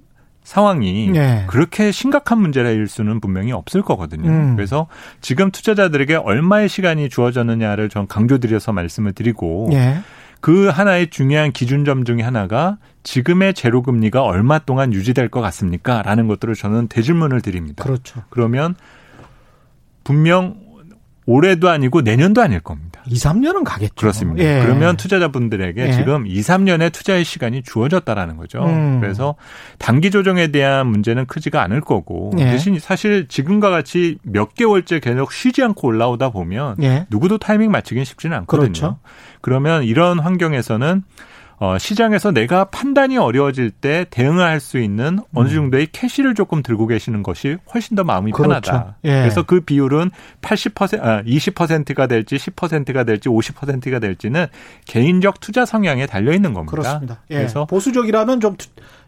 [0.48, 1.44] 상황이 네.
[1.46, 4.30] 그렇게 심각한 문제일 수는 분명히 없을 거거든요.
[4.30, 4.56] 음.
[4.56, 4.86] 그래서
[5.20, 10.00] 지금 투자자들에게 얼마의 시간이 주어졌느냐를 전 강조드려서 말씀을 드리고 네.
[10.40, 16.00] 그 하나의 중요한 기준점 중에 하나가 지금의 제로 금리가 얼마 동안 유지될 것 같습니까?
[16.00, 17.84] 라는 것들을 저는 대질문을 드립니다.
[17.84, 18.22] 그렇죠.
[18.30, 18.74] 그러면
[20.02, 20.56] 분명
[21.28, 23.02] 올해도 아니고 내년도 아닐 겁니다.
[23.06, 23.94] 2, 3년은 가겠죠.
[23.96, 24.42] 그렇습니다.
[24.42, 24.62] 예.
[24.62, 25.92] 그러면 투자자분들에게 예.
[25.92, 28.64] 지금 2, 3년의 투자의 시간이 주어졌다라는 거죠.
[28.64, 28.98] 음.
[28.98, 29.34] 그래서
[29.76, 32.46] 단기 조정에 대한 문제는 크지가 않을 거고 예.
[32.46, 37.06] 대신 사실 지금과 같이 몇 개월째 계속 쉬지 않고 올라오다 보면 예.
[37.10, 38.72] 누구도 타이밍 맞추기는 쉽지는 않거든요.
[38.72, 38.98] 그렇죠.
[39.42, 41.02] 그러면 이런 환경에서는
[41.60, 45.54] 어, 시장에서 내가 판단이 어려워질 때 대응할 수 있는 어느 음.
[45.54, 48.70] 정도의 캐시를 조금 들고 계시는 것이 훨씬 더 마음이 그렇죠.
[48.70, 48.96] 편하다.
[49.04, 49.20] 예.
[49.20, 54.46] 그래서 그 비율은 80% 아, 20%가 될지 10%가 될지 50%가 될지는
[54.86, 56.70] 개인적 투자 성향에 달려 있는 겁니다.
[56.70, 57.22] 그렇습니다.
[57.30, 57.36] 예.
[57.36, 58.56] 그래서 보수적이라면 좀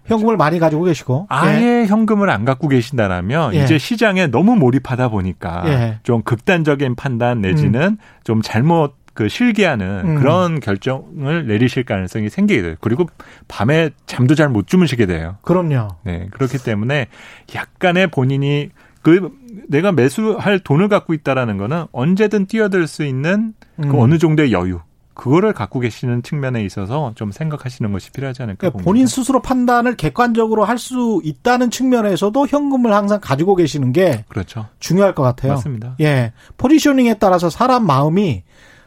[0.07, 1.87] 현금을 많이 가지고 계시고 아예 예.
[1.87, 3.63] 현금을 안 갖고 계신다라면 예.
[3.63, 5.99] 이제 시장에 너무 몰입하다 보니까 예.
[6.03, 7.99] 좀 극단적인 판단 내지는 음.
[8.25, 10.15] 좀 잘못 그 실기하는 음.
[10.15, 12.75] 그런 결정을 내리실 가능성이 생기게 돼요.
[12.81, 13.05] 그리고
[13.49, 15.37] 밤에 잠도 잘 못 주무시게 돼요.
[15.43, 15.89] 그럼요.
[16.05, 16.29] 네.
[16.31, 17.09] 그렇기 때문에
[17.55, 18.71] 약간의 본인이
[19.03, 19.31] 그
[19.69, 23.99] 내가 매수할 돈을 갖고 있다라는 거는 언제든 뛰어들 수 있는 그 음.
[23.99, 24.81] 어느 정도의 여유.
[25.13, 30.65] 그거를 갖고 계시는 측면에 있어서 좀 생각하시는 것이 필요하지 않을까 그러니까 본인 스스로 판단을 객관적으로
[30.65, 34.69] 할 수 있다는 측면에서도 현금을 항상 가지고 계시는 게 그렇죠.
[34.79, 35.53] 중요할 것 같아요.
[35.53, 35.97] 맞습니다.
[36.01, 36.33] 예.
[36.57, 38.45] 포지셔닝에 따라서 사람 마음이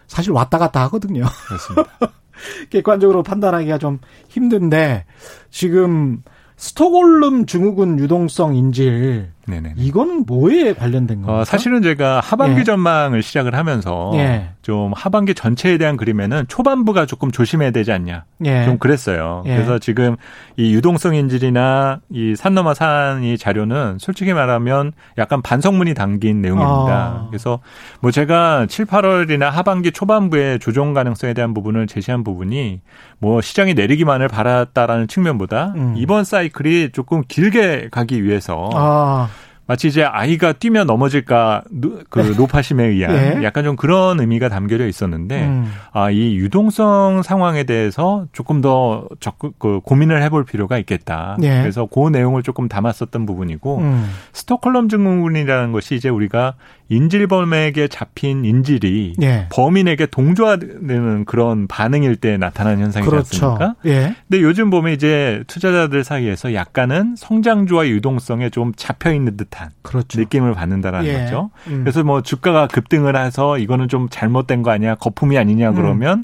[0.08, 1.26] 사실 왔다 갔다 하거든요.
[1.48, 1.90] 그렇습니다.
[2.70, 5.06] 객관적으로 판단하기가 좀 힘든데
[5.50, 6.24] 지금
[6.58, 9.74] 스톡홀름 증후군 유동성 인질 네네.
[9.78, 11.42] 이거는 뭐에 관련된 겁니까?
[11.42, 12.64] 어, 사실은 제가 하반기 예.
[12.64, 14.50] 전망을 시작을 하면서 예.
[14.62, 18.24] 좀 하반기 전체에 대한 그림에는 초반부가 조금 조심해야 되지 않냐.
[18.46, 18.66] 예.
[18.66, 19.44] 좀 그랬어요.
[19.46, 19.56] 예.
[19.56, 20.16] 그래서 지금
[20.56, 26.94] 이 유동성 인질이나 이 산 넘어 산이 자료는 솔직히 말하면 약간 반성문이 담긴 내용입니다.
[26.94, 27.28] 아.
[27.30, 27.60] 그래서
[28.00, 32.82] 뭐 제가 7, 8월이나 하반기 초반부에 조정 가능성에 대한 부분을 제시한 부분이
[33.20, 35.94] 뭐 시장이 내리기만을 바랐다라는 측면보다 음.
[35.98, 39.30] 이번 사이클이 조금 길게 가기 위해서 아.
[39.66, 41.64] 마치 이제 아이가 뛰면 넘어질까
[42.10, 42.36] 그 네.
[42.36, 43.44] 노파심에 의한 네.
[43.44, 45.72] 약간 좀 그런 의미가 담겨져 있었는데 음.
[45.92, 51.38] 아이 유동성 상황에 대해서 조금 더 적극 그 고민을 해볼 필요가 있겠다.
[51.40, 51.62] 네.
[51.62, 54.10] 그래서 그 내용을 조금 담았었던 부분이고 음.
[54.34, 56.56] 스톡홀름 증후군이라는 것이 이제 우리가
[56.90, 59.48] 인질범에게 잡힌 인질이 예.
[59.52, 63.52] 범인에게 동조하는 그런 반응일 때 나타나는 현상이지 그렇죠.
[63.52, 63.76] 않습니까?
[63.86, 64.16] 예.
[64.28, 70.20] 근데 요즘 보면 이제 투자자들 사이에서 약간은 성장주와 유동성에 좀 잡혀 있는 듯한 그렇죠.
[70.20, 71.20] 느낌을 받는다라는 예.
[71.20, 71.52] 거죠.
[71.68, 71.82] 음.
[71.84, 75.76] 그래서 뭐 주가가 급등을 해서 이거는 좀 잘못된 거 아니야, 거품이 아니냐 음.
[75.76, 76.24] 그러면 음.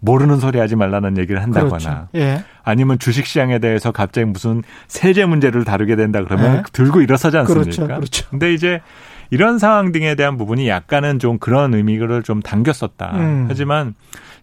[0.00, 2.08] 모르는 소리 하지 말라는 얘기를 한다거나 그렇죠.
[2.14, 2.44] 예.
[2.62, 6.62] 아니면 주식시장에 대해서 갑자기 무슨 세제 문제를 다루게 된다 그러면 예.
[6.72, 7.62] 들고 일어서지 않습니까?
[7.64, 7.86] 그렇죠.
[7.86, 8.28] 그렇죠.
[8.30, 8.80] 근데 이제
[9.30, 13.12] 이런 상황 등에 대한 부분이 약간은 좀 그런 의미를 좀 담겼었다.
[13.16, 13.46] 음.
[13.48, 13.94] 하지만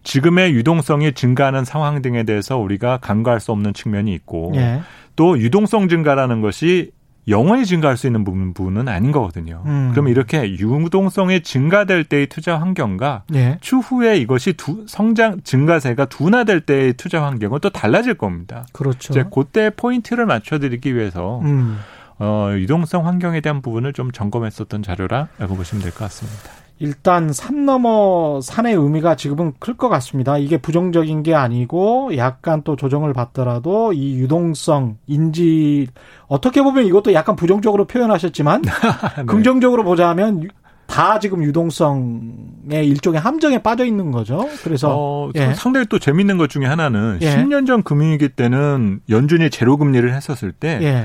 [0.02, 4.82] 지금의 유동성이 증가하는 상황 등에 대해서 우리가 간과할 수 없는 측면이 있고 예.
[5.16, 6.92] 또 유동성 증가라는 것이
[7.26, 9.62] 영원히 증가할 수 있는 부분은 아닌 거거든요.
[9.64, 9.90] 음.
[9.92, 13.56] 그럼 이렇게 유동성이 증가될 때의 투자 환경과 예.
[13.62, 18.66] 추후에 이것이 두, 성장 증가세가 둔화될 때의 투자 환경은 또 달라질 겁니다.
[18.72, 19.12] 그렇죠.
[19.12, 21.78] 이제 그때 포인트를 맞춰드리기 위해서 음.
[22.18, 26.38] 어, 유동성 환경에 대한 부분을 좀 점검했었던 자료라고 보시면 될 것 같습니다.
[26.80, 30.38] 일단 산 넘어 산의 의미가 지금은 클 것 같습니다.
[30.38, 35.86] 이게 부정적인 게 아니고 약간 또 조정을 받더라도 이 유동성 인지
[36.26, 38.62] 어떻게 보면 이것도 약간 부정적으로 표현하셨지만
[39.16, 39.24] 네.
[39.24, 40.48] 긍정적으로 보자면
[40.86, 44.48] 다 지금 유동성의 일종의 함정에 빠져 있는 거죠.
[44.64, 45.54] 그래서 어, 예.
[45.54, 47.36] 상당히 또 재밌는 것 중에 하나는 예.
[47.36, 51.04] 10년 전 금융위기 때는 연준이 제로 금리를 했었을 때 예.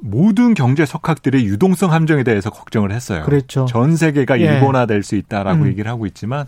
[0.00, 3.24] 모든 경제 석학들이 유동성 함정에 대해서 걱정을 했어요.
[3.24, 3.66] 그렇죠.
[3.66, 4.44] 전 세계가 예.
[4.44, 5.68] 일본화될 수 있다라고 음.
[5.68, 6.46] 얘기를 하고 있지만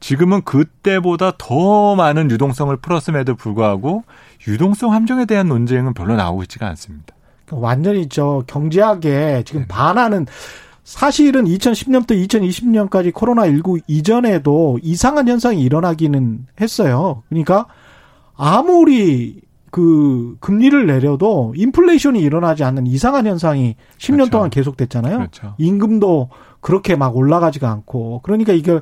[0.00, 4.04] 지금은 그때보다 더 많은 유동성을 풀었음에도 불구하고
[4.48, 7.14] 유동성 함정에 대한 논쟁은 별로 나오고 있지가 않습니다.
[7.52, 9.68] 완전히 저 경제학에 지금 네.
[9.68, 10.26] 반하는
[10.84, 17.22] 사실은 2010년부터 2020년까지 코로나19 이전에도 이상한 현상이 일어나기는 했어요.
[17.28, 17.66] 그러니까
[18.36, 24.30] 아무리 그 금리를 내려도 인플레이션이 일어나지 않는 이상한 현상이 10년 그렇죠.
[24.30, 25.16] 동안 계속됐잖아요.
[25.16, 25.54] 그렇죠.
[25.58, 26.28] 임금도
[26.60, 28.80] 그렇게 막 올라가지가 않고 그러니까 이게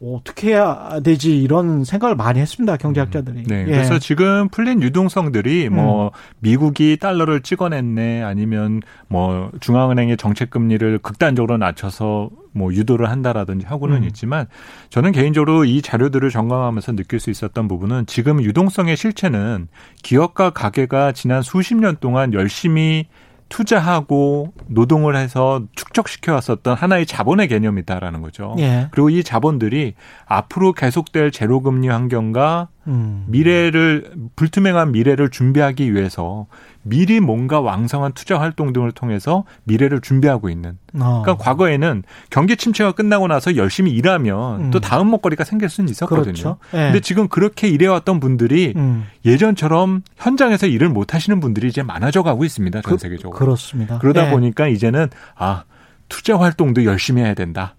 [0.00, 3.44] 어떻게 해야 되지 이런 생각을 많이 했습니다 경제학자들이.
[3.44, 3.64] 네, 예.
[3.64, 6.10] 그래서 지금 풀린 유동성들이 뭐 음.
[6.40, 14.04] 미국이 달러를 찍어냈네 아니면 뭐 중앙은행의 정책 금리를 극단적으로 낮춰서 뭐 유도를 한다라든지 하고는 음.
[14.04, 14.46] 있지만
[14.90, 19.68] 저는 개인적으로 이 자료들을 점검하면서 느낄 수 있었던 부분은 지금 유동성의 실체는
[20.02, 23.06] 기업과 가게가 지난 수십 년 동안 열심히
[23.48, 28.56] 투자하고 노동을 해서 축적시켜 왔었던 하나의 자본의 개념이다라는 거죠.
[28.58, 28.88] 예.
[28.90, 29.94] 그리고 이 자본들이
[30.26, 33.24] 앞으로 계속될 제로금리 환경과 음.
[33.28, 36.46] 미래를 불투명한 미래를 준비하기 위해서
[36.88, 40.78] 미리 뭔가 왕성한 투자 활동 등을 통해서 미래를 준비하고 있는.
[40.94, 41.22] 어.
[41.22, 44.70] 그러니까 과거에는 경기 침체가 끝나고 나서 열심히 일하면 음.
[44.70, 46.24] 또 다음 먹거리가 생길 수는 있었거든요.
[46.24, 46.58] 그렇죠.
[46.72, 46.86] 네.
[46.86, 49.06] 근데 지금 그렇게 일해왔던 분들이 음.
[49.24, 52.82] 예전처럼 현장에서 일을 못 하시는 분들이 이제 많아져 가고 있습니다.
[52.82, 53.36] 전 그, 세계적으로.
[53.36, 53.98] 그렇습니다.
[53.98, 54.30] 그러다 네.
[54.30, 55.64] 보니까 이제는 아
[56.08, 57.74] 투자 활동도 열심히 해야 된다.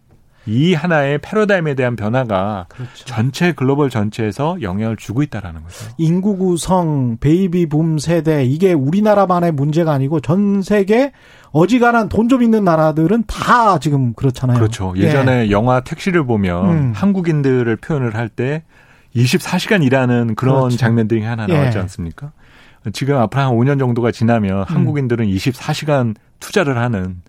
[0.48, 3.06] 이 하나의 패러다임에 대한 변화가 그렇죠.
[3.06, 5.86] 전체 글로벌 전체에서 영향을 주고 있다라는 거죠.
[5.98, 11.12] 인구 구성, 베이비 붐 세대 이게 우리나라만의 문제가 아니고 전 세계
[11.52, 14.58] 어지간한 돈 좀 있는 나라들은 다 지금 그렇잖아요.
[14.58, 14.94] 그렇죠.
[14.98, 15.52] 예전에 예.
[15.52, 16.92] 영화 택시를 보면 음.
[16.96, 18.64] 한국인들을 표현을 할 때
[19.16, 20.78] 24시간 일하는 그런 그렇죠.
[20.78, 21.82] 장면들이 하나 나왔지 예.
[21.82, 22.32] 않습니까?
[22.94, 24.64] 지금 앞으로 한 5년 정도가 지나면 음.
[24.68, 27.22] 한국인들은 24시간 투자를 하는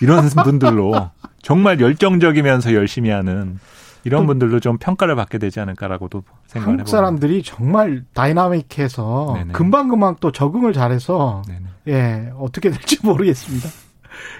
[0.00, 1.10] 이런 분들로
[1.42, 3.58] 정말 열정적이면서 열심히 하는
[4.04, 6.80] 이런 분들도 좀 평가를 받게 되지 않을까라고도 생각을 해봅니다.
[6.80, 11.60] 한국 사람들이 정말 다이나믹해서 금방금방 또 적응을 잘해서 네네.
[11.88, 13.68] 예 어떻게 될지 모르겠습니다.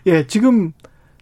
[0.06, 0.72] 예 지금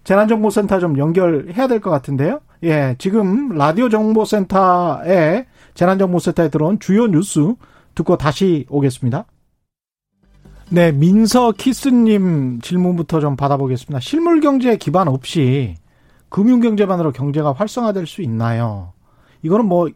[0.04, 2.40] 재난정보센터 좀 연결해야 될 것 같은데요.
[2.62, 7.54] 예 지금 라디오 정보센터에 재난정보센터에 들어온 주요 뉴스
[7.94, 9.24] 듣고 다시 오겠습니다.
[10.68, 14.00] 네, 민서 키스님 질문부터 좀 받아보겠습니다.
[14.00, 15.76] 실물 경제 기반 없이
[16.28, 18.92] 금융 경제만으로 경제가 활성화될 수 있나요?
[19.42, 19.88] 이거는 뭐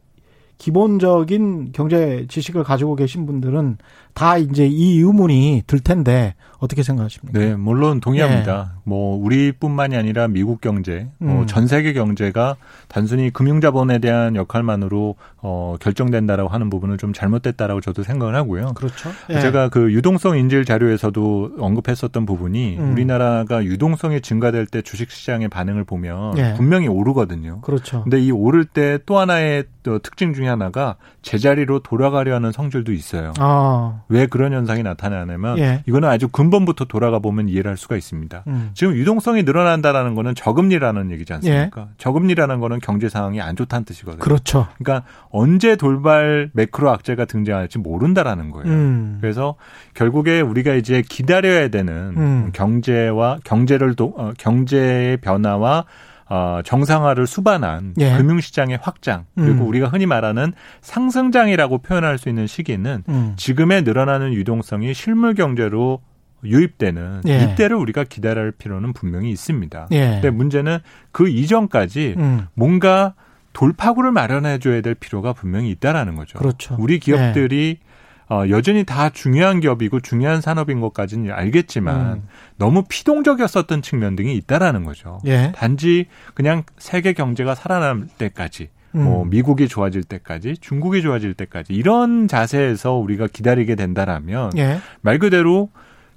[0.59, 3.79] 기본적인 경제 지식을 가지고 계신 분들은
[4.15, 7.39] 다 이제 이 의문이 들 텐데 어떻게 생각하십니까?
[7.39, 8.73] 네, 물론 동의합니다.
[8.75, 8.81] 네.
[8.85, 11.37] 뭐 우리뿐만이 아니라 미국 경제, 뭐 음.
[11.39, 12.57] 뭐전 세계 경제가
[12.89, 18.75] 단순히 금융자본에 대한 역할만으로 어 결정된다라고 하는 부분은 좀 잘못됐다라고 저도 생각을 하고요.
[18.75, 19.11] 그렇죠.
[19.29, 19.41] 네.
[19.41, 22.93] 제가 그 유동성 인질 자료에서도 언급했었던 부분이 음.
[22.93, 26.55] 우리나라가 유동성이 증가될 때 주식시장의 반응을 보면 네.
[26.55, 27.61] 분명히 오르거든요.
[27.63, 28.03] 그렇죠.
[28.03, 33.33] 근데 이 오를 때 또 하나의 또 특징 중에 하나가 제자리로 돌아가려는 성질도 있어요.
[33.39, 34.03] 아.
[34.09, 35.83] 왜 그런 현상이 나타나냐면 예.
[35.87, 38.45] 이거는 아주 근 본부터 돌아가 보면 이해를 할 수가 있습니다.
[38.47, 38.71] 음.
[38.75, 41.81] 지금 유동성이 늘어난다라는 거는 저금리라는 얘기지 않습니까?
[41.81, 41.87] 예.
[41.99, 44.21] 저금리라는 거는 경제 상황이 안 좋다는 뜻이거든요.
[44.21, 44.69] 그렇죠.
[44.79, 48.67] 그러니까 언제 돌발 매크로 악재가 등장할지 모른다라는 거예요.
[48.69, 49.19] 음.
[49.21, 49.55] 그래서
[49.95, 52.51] 결국에 우리가 이제 기다려야 되는 음.
[52.53, 55.85] 경제와 경제를 도, 어, 경제의 변화와
[56.31, 58.17] 어, 정상화를 수반한 예.
[58.17, 59.69] 금융시장의 확장 그리고 음.
[59.69, 63.33] 우리가 흔히 말하는 상승장이라고 표현할 수 있는 시기는 음.
[63.37, 66.01] 지금의 늘어나는 유동성이 실물 경제로
[66.45, 67.45] 유입되는 예.
[67.45, 69.89] 이때를 우리가 기다릴 필요는 분명히 있습니다.
[69.93, 70.01] 예.
[70.01, 70.79] 근데 문제는
[71.13, 72.47] 그 이전까지 음.
[72.55, 73.15] 뭔가
[73.53, 76.39] 돌파구를 마련해 줘야 될 필요가 분명히 있다라는 거죠.
[76.39, 76.77] 그렇죠.
[76.79, 77.91] 우리 기업들이 예.
[78.31, 82.23] 어, 여전히 다 중요한 기업이고 중요한 산업인 것까지는 알겠지만 음.
[82.57, 85.19] 너무 피동적이었었던 측면 등이 있다라는 거죠.
[85.27, 85.53] 예.
[85.57, 89.05] 단지 그냥 세계 경제가 살아날 때까지 뭐 음.
[89.05, 94.79] 뭐 미국이 좋아질 때까지 중국이 좋아질 때까지 이런 자세에서 우리가 기다리게 된다라면 예.
[95.01, 95.71] 말 그대로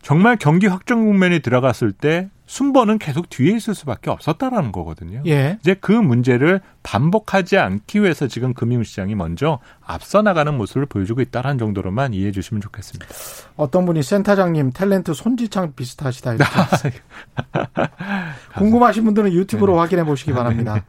[0.04, 5.24] 정말 경기 확정 국면이 들어갔을 때 순번은 계속 뒤에 있을 수밖에 없었다라는 거거든요.
[5.26, 5.58] 예.
[5.62, 12.14] 이제 그 문제를 반복하지 않기 위해서 지금 금융시장이 먼저 앞서 나가는 모습을 보여주고 있다는 정도로만
[12.14, 13.08] 이해해 주시면 좋겠습니다.
[13.56, 17.00] 어떤 분이 센터장님 탤런트 손지창 비슷하시다 이렇게
[18.58, 20.84] 궁금하신 분들은 유튜브로 네 확인해 보시기 바랍니다.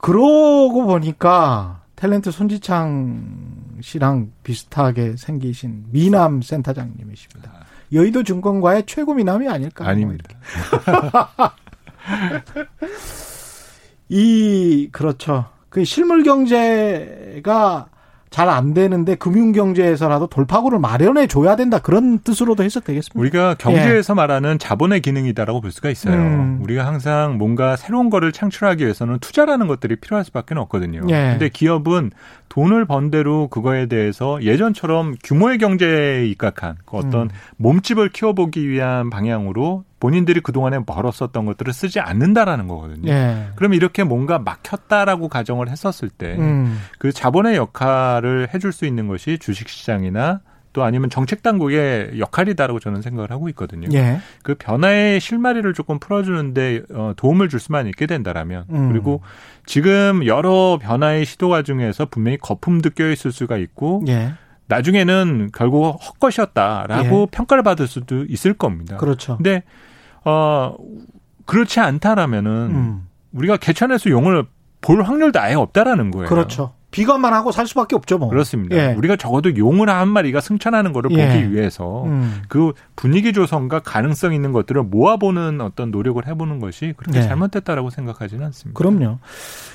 [0.00, 7.67] 그러고 보니까 탤런트 손지창 씨랑 비슷하게 생기신 미남 센터장님이십니다.
[7.92, 9.86] 여의도 증권가의 최고 미남이 아닐까?
[9.86, 10.24] 아닙니다.
[14.08, 15.46] 이 그렇죠.
[15.68, 17.88] 그 실물 경제가
[18.30, 23.18] 잘 안 되는데 금융 경제에서라도 돌파구를 마련해 줘야 된다 그런 뜻으로도 해석 되겠습니다.
[23.18, 24.14] 우리가 경제에서 예.
[24.14, 26.14] 말하는 자본의 기능이다라고 볼 수가 있어요.
[26.14, 26.58] 음.
[26.62, 31.02] 우리가 항상 뭔가 새로운 거를 창출하기 위해서는 투자라는 것들이 필요할 수밖에 없거든요.
[31.08, 31.30] 예.
[31.32, 32.10] 근데 기업은
[32.48, 37.28] 돈을 번 대로 그거에 대해서 예전처럼 규모의 경제에 입각한 그 어떤 음.
[37.56, 43.10] 몸집을 키워보기 위한 방향으로 본인들이 그동안에 벌었었던 것들을 쓰지 않는다라는 거거든요.
[43.10, 43.48] 예.
[43.56, 46.78] 그럼 이렇게 뭔가 막혔다라고 가정을 했었을 때그 음.
[46.98, 50.40] 그 자본의 역할을 해줄 수 있는 것이 주식시장이나
[50.78, 53.88] 또 아니면 정책 당국의 역할이다라고 저는 생각을 하고 있거든요.
[53.94, 54.20] 예.
[54.44, 58.92] 그 변화의 실마리를 조금 풀어주는데 어, 도움을 줄 수만 있게 된다라면 음.
[58.92, 59.20] 그리고
[59.66, 64.34] 지금 여러 변화의 시도가 중에서 분명히 거품도 껴 있을 수가 있고 예.
[64.68, 67.26] 나중에는 결국 헛것이었다라고 예.
[67.32, 68.96] 평가를 받을 수도 있을 겁니다.
[68.98, 69.36] 그렇죠.
[69.38, 69.64] 근데
[70.24, 70.76] 어
[71.44, 73.08] 그렇지 않다라면은 음.
[73.32, 74.44] 우리가 개천에서 용을
[74.80, 76.28] 볼 확률도 아예 없다라는 거예요.
[76.28, 76.74] 그렇죠.
[76.90, 78.28] 비관만 하고 살 수밖에 없죠, 뭐.
[78.28, 78.76] 그렇습니다.
[78.76, 78.94] 예.
[78.94, 81.26] 우리가 적어도 용을 한 마리가 승천하는 거를 예.
[81.26, 82.42] 보기 위해서 음.
[82.48, 87.22] 그 분위기 조성과 가능성 있는 것들을 모아보는 어떤 노력을 해보는 것이 그렇게 예.
[87.22, 88.76] 잘못됐다라고 생각하지는 않습니다.
[88.76, 89.18] 그럼요.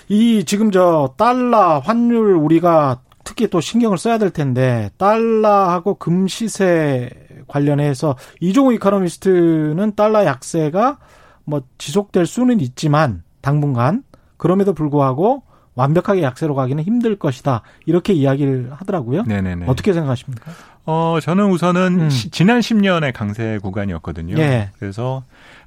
[0.09, 7.09] 이 지금 저 달러 환율 우리가 특히 또 신경을 써야 될 텐데 달러하고 금 시세
[7.47, 10.97] 관련해서 이종우 이카노미스트는 달러 약세가
[11.45, 14.03] 뭐 지속될 수는 있지만 당분간
[14.37, 15.43] 그럼에도 불구하고
[15.75, 17.61] 완벽하게 약세로 가기는 힘들 것이다.
[17.85, 19.23] 이렇게 이야기를 하더라고요.
[19.23, 19.65] 네네네.
[19.67, 20.51] 어떻게 생각하십니까?
[20.85, 22.09] 어, 저는 우선은 음.
[22.09, 24.37] 시, 지난 10년의 강세 구간이었거든요.
[24.37, 24.69] 예.
[24.79, 25.23] 그래서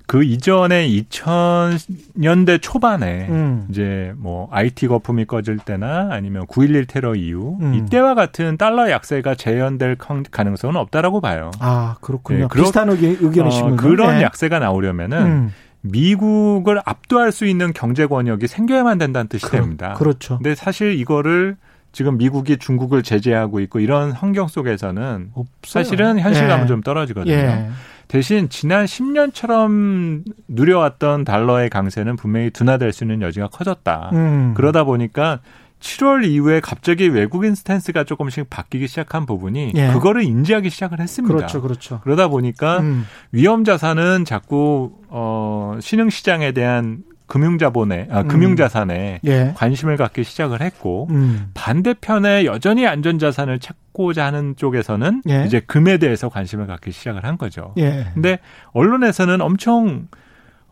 [0.06, 3.66] 그 이전에 2000년대 초반에 음.
[3.70, 7.74] 이제 뭐 IT 거품이 꺼질 때나 아니면 9.11 테러 이후 음.
[7.74, 9.96] 이때와 같은 달러 약세가 재현될
[10.30, 11.50] 가능성은 없다라고 봐요.
[11.58, 12.48] 아 그렇군요.
[12.48, 13.74] 네, 비슷한 의견, 의견이시군요.
[13.74, 14.22] 어, 그런 네.
[14.22, 15.52] 약세가 나오려면은 음.
[15.90, 19.94] 미국을 압도할 수 있는 경제 권역이 생겨야만 된다는 뜻이 그, 됩니다.
[19.94, 20.38] 그렇죠.
[20.38, 21.56] 근데 사실 이거를
[21.92, 25.84] 지금 미국이 중국을 제재하고 있고 이런 환경 속에서는 없어요.
[25.84, 26.66] 사실은 현실감은 예.
[26.68, 27.34] 좀 떨어지거든요.
[27.34, 27.70] 예.
[28.08, 34.10] 대신 지난 10년처럼 누려왔던 달러의 강세는 분명히 둔화될 수 있는 여지가 커졌다.
[34.12, 34.54] 음.
[34.54, 35.40] 그러다 보니까
[35.80, 39.92] 7월 이후에 갑자기 외국인 스탠스가 조금씩 바뀌기 시작한 부분이 예.
[39.92, 41.34] 그거를 인지하기 시작을 했습니다.
[41.34, 42.00] 그렇죠, 그렇죠.
[42.02, 43.06] 그러다 보니까 음.
[43.32, 48.28] 위험 자산은 자꾸 어 신흥 시장에 대한 금융자본에 아, 음.
[48.28, 49.52] 금융자산에 예.
[49.56, 51.50] 관심을 갖기 시작을 했고 음.
[51.54, 55.44] 반대편에 여전히 안전자산을 찾고자 하는 쪽에서는 예.
[55.44, 57.74] 이제 금에 대해서 관심을 갖기 시작을 한 거죠.
[57.78, 58.06] 예.
[58.14, 58.38] 근데
[58.72, 60.06] 언론에서는 엄청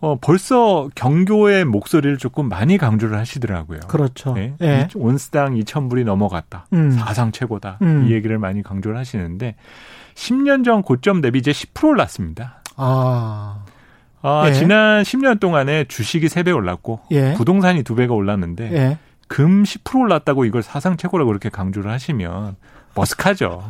[0.05, 3.81] 어, 벌써 경교의 목소리를 조금 많이 강조를 하시더라고요.
[3.89, 4.35] 그렇죠.
[4.35, 4.53] 네?
[4.61, 4.87] 예.
[4.95, 6.67] 온스당 2,000불이 넘어갔다.
[6.75, 6.91] 음.
[6.91, 7.79] 사상 최고다.
[7.81, 8.07] 음.
[8.07, 9.57] 이 얘기를 많이 강조를 하시는데
[10.15, 12.61] 10년 전 고점 대비 이제 10% 올랐습니다.
[12.77, 13.65] 아.
[14.21, 14.53] 아, 예.
[14.53, 17.33] 지난 10년 동안에 주식이 3배 올랐고 예.
[17.33, 18.99] 부동산이 2배가 올랐는데 예.
[19.29, 22.57] 금10% 올랐다고 이걸 사상 최고라고 그렇게 강조를 하시면
[22.95, 23.61] 머쓱하죠.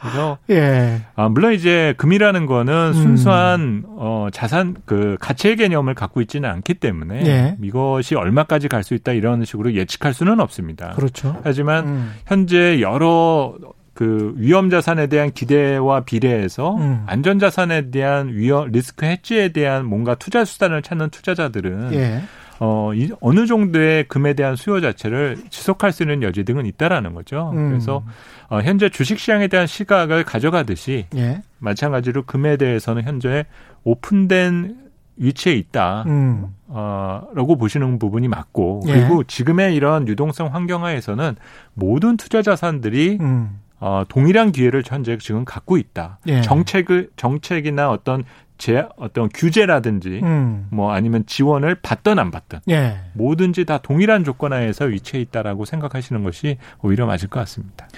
[0.00, 1.02] 그래서 예.
[1.16, 2.92] 아, 물론 이제 금이라는 거는 음.
[2.92, 3.82] 순수한 음.
[3.96, 7.56] 어, 자산 그 가치의 개념을 갖고 있지는 않기 때문에 예.
[7.62, 10.90] 이것이 얼마까지 갈 수 있다 이런 식으로 예측할 수는 없습니다.
[10.90, 11.40] 그렇죠.
[11.42, 12.12] 하지만 음.
[12.26, 13.54] 현재 여러
[13.94, 17.02] 그 위험 자산에 대한 기대와 비례해서 음.
[17.06, 22.22] 안전 자산에 대한 위험 리스크 해지에 대한 뭔가 투자 수단을 찾는 투자자들은 예.
[22.60, 27.50] 어, 이, 어느 정도의 금에 대한 수요 자체를 지속할 수 있는 여지 등은 있다라는 거죠.
[27.54, 27.70] 음.
[27.70, 28.04] 그래서
[28.48, 31.42] 어, 현재 주식 시장에 대한 시각을 가져가듯이 예.
[31.58, 33.46] 마찬가지로 금에 대해서는 현재
[33.82, 34.84] 오픈된
[35.16, 36.04] 위치에 있다.
[36.06, 36.46] 음.
[36.68, 38.92] 어, 라고 보시는 부분이 맞고 예.
[38.92, 41.36] 그리고 지금의 이런 유동성 환경하에서는
[41.74, 43.60] 모든 투자 자산들이 음.
[43.80, 46.18] 어, 동일한 기회를 현재 지금 갖고 있다.
[46.28, 46.40] 예.
[46.40, 48.24] 정책을 정책이나 어떤
[48.56, 50.68] 제 어떤 규제라든지 음.
[50.70, 52.96] 뭐 아니면 지원을 받든 안 받든 예.
[53.14, 57.88] 뭐든지 다 동일한 조건 하에서 위치해 있다라고 생각하시는 것이 오히려 맞을 것 같습니다.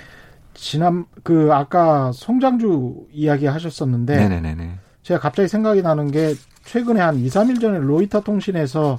[0.54, 4.78] 지난 그 아까 송장주 이야기 하셨었는데 네네네.
[5.02, 8.98] 제가 갑자기 생각이 나는 게 최근에 한 2, 3일 전에 로이터 통신에서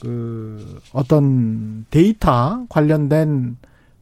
[0.00, 3.56] 그 어떤 데이터 관련된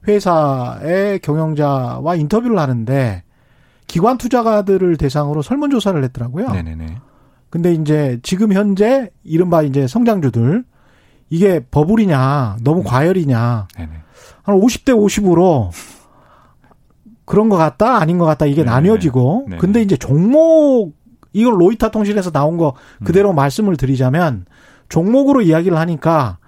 [0.09, 3.23] 회사의 경영자와 인터뷰를 하는데
[3.91, 6.53] 기관 투자가들을 대상으로 설문조사를 했더라고요.
[6.53, 6.99] 네네네.
[7.51, 10.65] 근데 이제 지금 현재 이른바 이제 성장주들
[11.29, 13.91] 이게 버블이냐 너무 과열이냐 네네.
[14.45, 15.71] 한 50대 50으로
[17.25, 18.71] 그런 것 같다 아닌 것 같다 이게 네네.
[18.71, 19.59] 나뉘어지고 네네.
[19.59, 20.93] 근데 이제 종목
[21.33, 23.35] 이걸 로이터 통신에서 나온 거 그대로 음.
[23.35, 24.47] 말씀을 드리자면
[24.89, 26.39] 종목으로 이야기를 하니까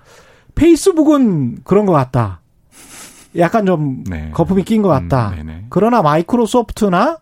[0.54, 2.40] 페이스북은 그런 것 같다.
[3.36, 4.30] 약간 좀 네.
[4.32, 5.30] 거품이 낀 것 같다.
[5.30, 7.18] 음, 그러나 마이크로소프트나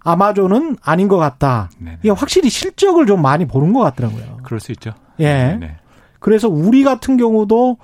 [0.00, 1.70] 아마존은 아닌 것 같다.
[1.78, 1.98] 네네.
[2.00, 4.38] 이게 확실히 실적을 좀 많이 보는 것 같더라고요.
[4.42, 4.92] 그럴 수 있죠.
[5.20, 5.56] 예.
[5.58, 5.76] 네네.
[6.20, 7.78] 그래서 우리 같은 경우도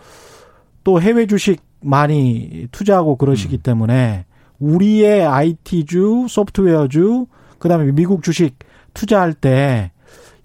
[0.84, 3.62] 또 해외 주식 많이 투자하고 그러시기 음.
[3.62, 4.24] 때문에
[4.58, 7.26] 우리의 IT주, 소프트웨어주,
[7.58, 8.58] 그다음에 미국 주식
[8.94, 9.90] 투자할 때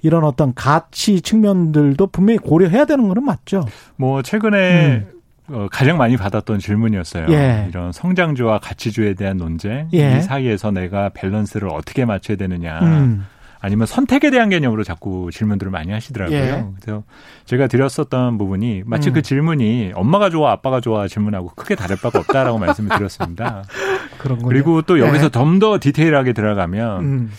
[0.02, 3.66] 이런 어떤 가치 측면들도 분명히 고려해야 되는 거는 맞죠.
[3.96, 5.19] 뭐 최근에 음.
[5.52, 7.28] 어, 가장 많이 받았던 질문이었어요.
[7.30, 7.66] 예.
[7.70, 10.18] 이런 성장주와 가치주에 대한 논쟁, 예.
[10.18, 12.80] 이 사이에서 내가 밸런스를 어떻게 맞춰야 되느냐.
[12.82, 13.26] 음.
[13.62, 16.38] 아니면 선택에 대한 개념으로 자꾸 질문들을 많이 하시더라고요.
[16.38, 16.66] 예.
[16.80, 17.04] 그래서
[17.46, 19.14] 제가 드렸었던 부분이 마치 음.
[19.16, 23.64] 그 질문이 엄마가 좋아, 아빠가 좋아 질문하고 크게 다를 바가 없다라고 말씀을 드렸습니다.
[24.48, 25.30] 그리고 또 여기서 예.
[25.30, 27.32] 좀더 디테일하게 들어가면 음.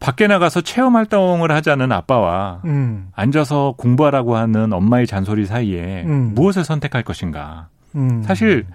[0.00, 3.08] 밖에 나가서 체험 활동을 하자는 아빠와 음.
[3.14, 6.32] 앉아서 공부하라고 하는 엄마의 잔소리 사이에 음.
[6.34, 7.68] 무엇을 선택할 것인가.
[7.96, 8.22] 음.
[8.22, 8.66] 사실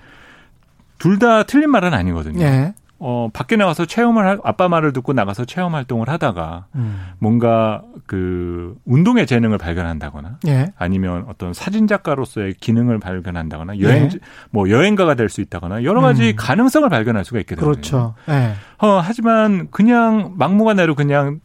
[0.97, 2.41] 둘 다 틀린 말은 아니거든요.
[2.43, 2.73] 예.
[2.99, 6.99] 어, 밖에 나가서 체험을, 할, 아빠 말을 듣고 나가서 체험 활동을 하다가 음.
[7.19, 10.67] 뭔가 그 운동의 재능을 발견한다거나 예.
[10.77, 14.09] 아니면 어떤 사진 작가로서의 기능을 발견한다거나 여행, 예.
[14.51, 16.35] 뭐 여행가가 될 수 있다거나 여러 가지 음.
[16.35, 17.65] 가능성을 발견할 수가 있거든요.
[17.65, 18.15] 그렇죠.
[18.29, 18.53] 예.
[18.79, 21.39] 어, 하지만 그냥 막무가내로 그냥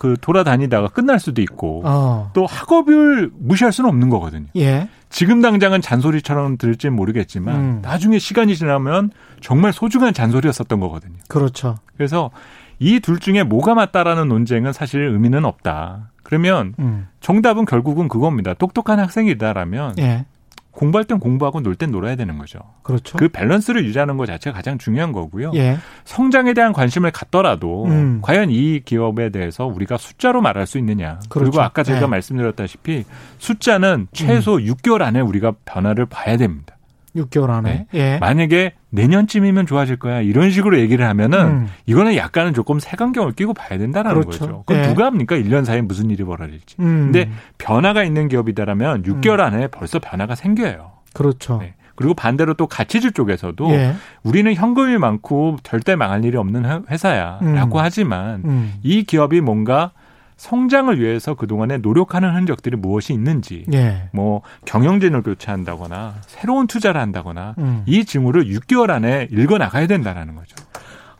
[0.00, 2.30] 그 돌아다니다가 끝날 수도 있고 어.
[2.32, 4.46] 또 학업을 무시할 수는 없는 거거든요.
[4.56, 4.88] 예.
[5.10, 7.78] 지금 당장은 잔소리처럼 들을지 모르겠지만 음.
[7.82, 9.10] 나중에 시간이 지나면
[9.42, 11.18] 정말 소중한 잔소리였었던 거거든요.
[11.28, 11.76] 그렇죠.
[11.98, 12.30] 그래서
[12.78, 16.08] 이 둘 중에 뭐가 맞다라는 논쟁은 사실 의미는 없다.
[16.22, 17.08] 그러면 음.
[17.20, 18.54] 정답은 결국은 그겁니다.
[18.54, 20.24] 똑똑한 학생이다라면 예.
[20.72, 22.58] 공부할 땐 공부하고 놀 땐 놀아야 되는 거죠.
[22.82, 23.16] 그렇죠.
[23.16, 25.52] 그 밸런스를 유지하는 것 자체가 가장 중요한 거고요.
[25.54, 25.78] 예.
[26.04, 28.20] 성장에 대한 관심을 갖더라도 음.
[28.22, 31.18] 과연 이 기업에 대해서 우리가 숫자로 말할 수 있느냐.
[31.28, 31.50] 그렇죠.
[31.50, 32.06] 그리고 아까 제가 예.
[32.06, 33.04] 말씀드렸다시피
[33.38, 34.64] 숫자는 최소 음.
[34.64, 36.76] 6개월 안에 우리가 변화를 봐야 됩니다.
[37.16, 37.86] 6개월 안에.
[37.92, 37.98] 네.
[37.98, 38.18] 예.
[38.18, 41.68] 만약에 내년쯤이면 좋아질 거야 이런 식으로 얘기를 하면은 음.
[41.86, 44.30] 이거는 약간은 조금 색안경을 끼고 봐야 된다는 그렇죠.
[44.30, 44.62] 거죠.
[44.66, 44.88] 그럼 예.
[44.88, 45.36] 누가 합니까?
[45.36, 46.76] 1년 사이에 무슨 일이 벌어질지.
[46.80, 47.10] 음.
[47.12, 49.40] 근데 변화가 있는 기업이다라면 6개월 음.
[49.40, 50.92] 안에 벌써 변화가 생겨요.
[51.12, 51.58] 그렇죠.
[51.58, 51.74] 네.
[51.96, 53.94] 그리고 반대로 또 가치주 쪽에서도 예.
[54.22, 57.84] 우리는 현금이 많고 절대 망할 일이 없는 회사야라고 음.
[57.84, 58.74] 하지만 음.
[58.82, 59.92] 이 기업이 뭔가
[60.40, 64.08] 성장을 위해서 그동안에 노력하는 흔적들이 무엇이 있는지, 예.
[64.10, 67.82] 뭐 경영진을 교체한다거나 새로운 투자를 한다거나 음.
[67.84, 70.56] 이 징후를 6개월 안에 읽어 나가야 된다라는 거죠.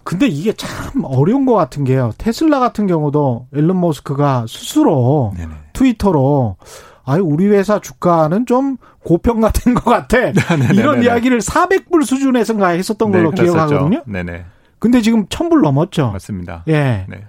[0.05, 2.13] 근데 이게 참 어려운 것 같은 게요.
[2.17, 5.53] 테슬라 같은 경우도 앨런 머스크가 스스로 네네.
[5.75, 6.57] 트위터로
[7.05, 10.17] 아유 우리 회사 주가는 좀 고평가된 것 같아.
[10.73, 14.03] 이런 이야기를 400불 수준에서가 했었던 걸로 네, 기억하거든요.
[14.07, 14.47] 네네.
[14.79, 16.11] 근데 지금 1000불 넘었죠.
[16.11, 16.65] 맞습니다.
[16.69, 17.05] 예.
[17.07, 17.27] 네.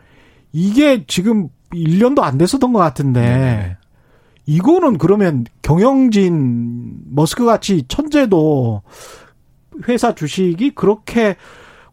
[0.53, 3.21] 이게 지금 1년도 안 됐었던 것 같은데.
[3.21, 3.77] 네.
[4.45, 8.81] 이거는 그러면 경영진 머스크 같이 천재도
[9.87, 11.35] 회사 주식이 그렇게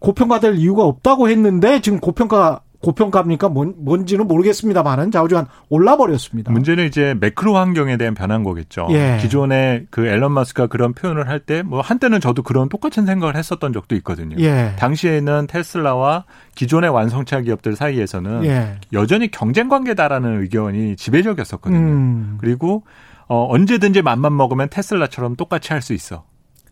[0.01, 3.49] 고평가될 이유가 없다고 했는데 지금 고평가 고평가입니까?
[3.49, 6.53] 뭔, 뭔지는 모르겠습니다만은 좌우지간 올라버렸습니다.
[6.53, 8.87] 문제는 이제 매크로 환경에 대한 변화인 거겠죠.
[8.91, 9.19] 예.
[9.21, 13.73] 기존에 그 앨런 마스크가 그런 표현을 할 때 뭐 한때는 저도 그런 똑같은 생각을 했었던
[13.73, 14.37] 적도 있거든요.
[14.39, 14.75] 예.
[14.79, 16.25] 당시에는 테슬라와
[16.55, 18.77] 기존의 완성차 기업들 사이에서는 예.
[18.93, 21.79] 여전히 경쟁 관계다라는 의견이 지배적이었었거든요.
[21.79, 22.39] 음.
[22.41, 22.85] 그리고
[23.27, 26.25] 어, 언제든지 맘만 먹으면 테슬라처럼 똑같이 할 수 있어.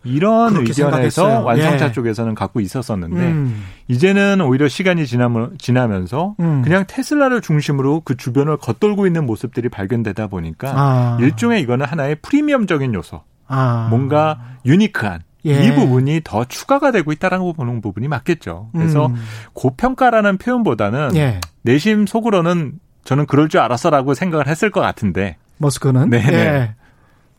[0.07, 1.93] 이런 의견에서 완성차 예.
[1.93, 3.65] 쪽에서는 갖고 있었었는데 음.
[3.89, 6.63] 이제는 오히려 시간이 지나면 서 음.
[6.63, 11.19] 그냥 테슬라를 중심으로 그 주변을 겉돌고 있는 모습들이 발견되다 보니까 아.
[11.21, 13.89] 일종의 이거는 하나의 프리미엄적인 요소, 아.
[13.91, 15.65] 뭔가 유니크한 예.
[15.65, 18.71] 이 부분이 더 추가가 되고 있다라고 보는 부분이 맞겠죠.
[18.73, 19.15] 그래서 음.
[19.53, 21.41] 고평가라는 표현보다는 예.
[21.63, 26.75] 내심 속으로는 저는 그럴 줄 알았어라고 생각을 했을 것 같은데 머스크는 네.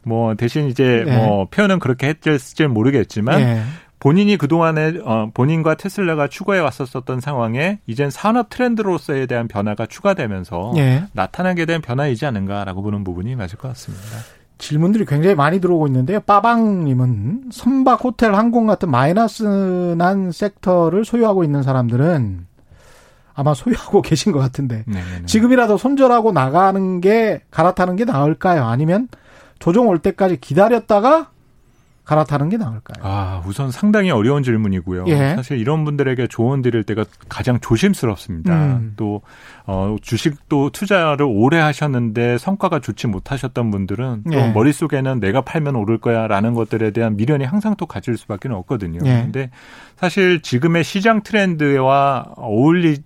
[0.07, 0.09] 예.
[0.09, 1.15] 뭐 대신 이제 네.
[1.15, 3.61] 뭐 표현은 그렇게 했을지 모르겠지만 네.
[3.99, 11.03] 본인이 그동안에 어 본인과 테슬라가 추구해 왔었던 상황에 이젠 산업 트렌드로서에 대한 변화가 추가되면서 네.
[11.13, 14.03] 나타나게 된 변화이지 않은가라고 보는 부분이 맞을 것 같습니다.
[14.59, 16.19] 질문들이 굉장히 많이 들어오고 있는데요.
[16.21, 19.43] 빠방님은 선박, 호텔, 항공 같은 마이너스
[19.97, 22.47] 난 섹터를 소유하고 있는 사람들은
[23.33, 25.05] 아마 소유하고 계신 것 같은데 네네네.
[25.05, 25.25] 네, 네.
[25.25, 28.63] 지금이라도 손절하고 나가는 게 갈아타는 게 나을까요?
[28.63, 29.07] 아니면
[29.59, 31.31] 조정 올 때까지 기다렸다가
[32.07, 33.03] 갈아타는 게 나을까요?
[33.03, 35.05] 아, 우선 상당히 어려운 질문이고요.
[35.07, 35.35] 예.
[35.35, 38.53] 사실 이런 분들에게 조언 드릴 때가 가장 조심스럽습니다.
[38.53, 38.93] 음.
[38.95, 39.21] 또,
[39.65, 44.51] 어, 주식도 투자를 오래 하셨는데 성과가 좋지 못하셨던 분들은 또 예.
[44.53, 48.99] 머릿속에는 내가 팔면 오를 거야 라는 것들에 대한 미련이 항상 또 가질 수밖에 없거든요.
[49.03, 49.23] 예.
[49.23, 49.49] 근데
[49.97, 52.99] 사실 지금의 시장 트렌드와 어울리,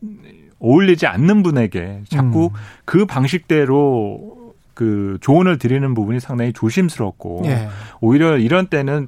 [0.59, 2.59] 어울리지 않는 분에게 자꾸 음.
[2.85, 4.40] 그 방식대로
[4.82, 7.67] 그 조언을 드리는 부분이 상당히 조심스럽고 예.
[7.99, 9.05] 오히려 이런 때는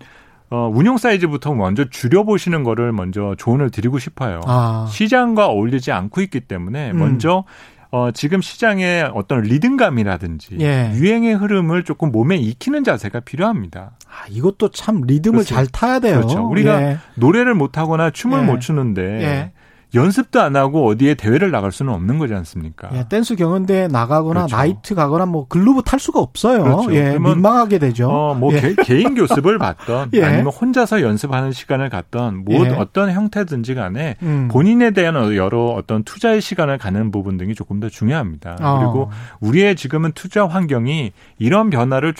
[0.52, 4.42] 어, 운용 사이즈부터 먼저 줄여보시는 거를 먼저 조언을 드리고 싶어요.
[4.46, 4.88] 아.
[4.88, 7.00] 시장과 어울리지 않고 있기 때문에 음.
[7.00, 7.44] 먼저
[7.90, 10.92] 어, 지금 시장의 어떤 리듬감이라든지 예.
[10.94, 13.94] 유행의 흐름을 조금 몸에 익히는 자세가 필요합니다.
[14.08, 15.56] 아, 이것도 참 리듬을 그렇죠.
[15.56, 16.18] 잘 타야 돼요.
[16.18, 16.48] 그렇죠.
[16.48, 16.98] 우리가 예.
[17.16, 18.44] 노래를 못 하거나 춤을 예.
[18.44, 19.52] 못 추는데 예.
[19.96, 22.90] 연습도 안 하고 어디에 대회를 나갈 수는 없는 거지 않습니까?
[22.94, 24.56] 예, 댄스 경연대회 나가거나 그렇죠.
[24.56, 26.64] 나이트 가거나 뭐 글루브 탈 수가 없어요.
[26.64, 26.96] 그렇죠.
[26.96, 28.10] 예, 민망하게 되죠.
[28.10, 28.76] 어, 뭐 예.
[28.84, 30.24] 개, 인 교습을 받던 예.
[30.24, 32.70] 아니면 혼자서 연습하는 시간을 갖던 뭐 예.
[32.70, 34.48] 어떤 형태든지 간에 음.
[34.52, 38.58] 본인에 대한 여러 어떤 투자의 시간을 갖는 부분 등이 조금 더 중요합니다.
[38.62, 38.80] 어.
[38.80, 42.14] 그리고 우리의 지금은 투자 환경이 이런 변화를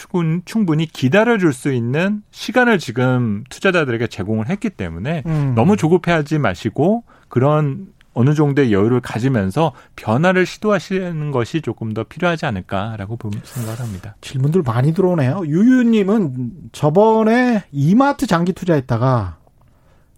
[0.46, 5.54] 충분히 기다려줄 수 있는 시간을 지금 투자자들에게 제공을 했기 때문에 음.
[5.56, 7.04] 너무 조급해하지 마시고
[7.34, 14.16] 그런 어느 정도의 여유를 가지면서 변화를 시도하시는 것이 조금 더 필요하지 않을까라고 생각합니다.
[14.22, 15.42] 질문들 많이 들어오네요.
[15.48, 19.40] 유유님은 저번에 이마트 장기 투자했다가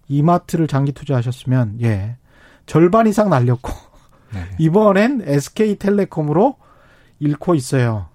[0.08, 2.18] 이마트를 장기 투자하셨으면 예
[2.66, 3.72] 절반 이상 날렸고
[4.34, 4.40] 네.
[4.58, 6.56] 이번엔 SK텔레콤으로
[7.18, 8.08] 잃고 있어요.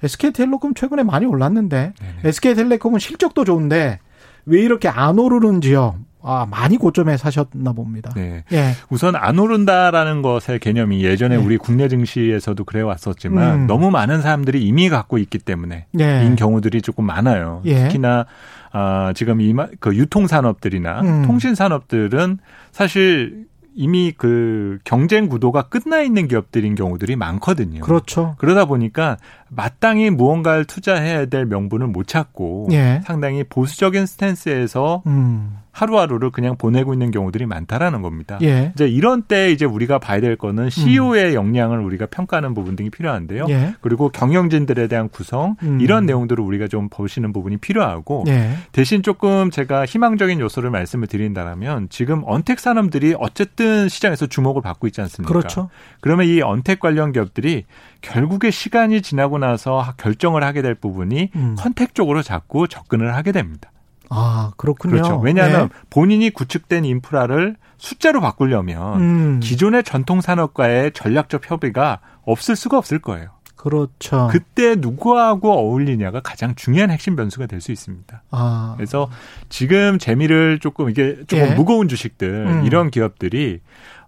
[0.00, 2.20] SK텔레콤 최근에 많이 올랐는데 네네.
[2.22, 3.98] SK텔레콤은 실적도 좋은데
[4.46, 5.98] 왜 이렇게 안 오르는지요?
[6.26, 8.10] 아, 많이 고점에 사셨나 봅니다.
[8.14, 8.44] 네.
[8.52, 8.70] 예.
[8.88, 11.38] 우선 안 오른다라는 것의 개념이 예전에 예.
[11.38, 13.66] 우리 국내 증시에서도 그래 왔었지만 음.
[13.66, 16.24] 너무 많은 사람들이 이미 갖고 있기 때문에 예.
[16.24, 17.60] 인 경우들이 조금 많아요.
[17.66, 17.84] 예.
[17.84, 18.24] 특히나
[18.72, 21.22] 아, 지금 이그 유통 산업들이나 음.
[21.26, 22.38] 통신 산업들은
[22.72, 23.46] 사실
[23.76, 27.80] 이미 그 경쟁 구도가 끝나 있는 기업들인 경우들이 많거든요.
[27.80, 28.34] 그렇죠.
[28.38, 29.18] 그러다 보니까
[29.48, 33.02] 마땅히 무언가를 투자해야 될 명분을 못 찾고 예.
[33.04, 35.58] 상당히 보수적인 스탠스에서 음.
[35.74, 38.38] 하루하루를 그냥 보내고 있는 경우들이 많다라는 겁니다.
[38.42, 38.70] 예.
[38.74, 41.34] 이제 이런 때 이제 우리가 봐야 될 거는 CEO의 음.
[41.34, 43.46] 역량을 우리가 평가하는 부분 등이 필요한데요.
[43.48, 43.74] 예.
[43.80, 45.80] 그리고 경영진들에 대한 구성 음.
[45.80, 48.52] 이런 내용들을 우리가 좀 보시는 부분이 필요하고 예.
[48.70, 55.00] 대신 조금 제가 희망적인 요소를 말씀을 드린다면 지금 언택 산업들이 어쨌든 시장에서 주목을 받고 있지
[55.00, 55.28] 않습니까?
[55.28, 55.70] 그렇죠.
[56.00, 57.64] 그러면 이 언택 관련 기업들이
[58.00, 61.56] 결국에 시간이 지나고 나서 결정을 하게 될 부분이 음.
[61.58, 63.72] 컨택 쪽으로 자꾸 접근을 하게 됩니다.
[64.10, 64.92] 아, 그렇군요.
[64.92, 65.18] 그렇죠.
[65.18, 65.74] 왜냐하면 네.
[65.90, 69.40] 본인이 구축된 인프라를 숫자로 바꾸려면 음.
[69.40, 73.30] 기존의 전통 산업과의 전략적 협의가 없을 수가 없을 거예요.
[73.56, 74.28] 그렇죠.
[74.30, 78.22] 그때 누구하고 어울리냐가 가장 중요한 핵심 변수가 될 수 있습니다.
[78.30, 78.74] 아.
[78.76, 79.08] 그래서
[79.48, 81.54] 지금 재미를 조금 이게 조금 예.
[81.54, 82.66] 무거운 주식들 음.
[82.66, 83.60] 이런 기업들이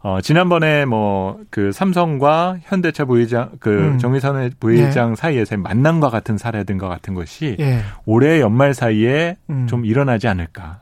[0.02, 3.98] 어, 지난번에 뭐 그 삼성과 현대차 부회장 그 음.
[3.98, 5.14] 정의선 부회장 예.
[5.14, 7.80] 사이에서의 만남과 같은 사례든과 같은 것이 예.
[8.04, 9.66] 올해 연말 사이에 음.
[9.68, 10.80] 좀 일어나지 않을까.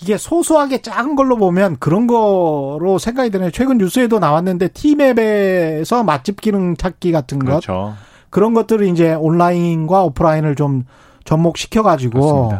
[0.00, 3.50] 이게 소소하게 작은 걸로 보면 그런 거로 생각이 드네요.
[3.50, 7.46] 최근 뉴스에도 나왔는데 티맵에서 맛집 기능 찾기 같은 것.
[7.46, 7.94] 그렇죠.
[8.30, 10.84] 그런 것들을 이제 온라인과 오프라인을 좀
[11.24, 12.52] 접목시켜 가지고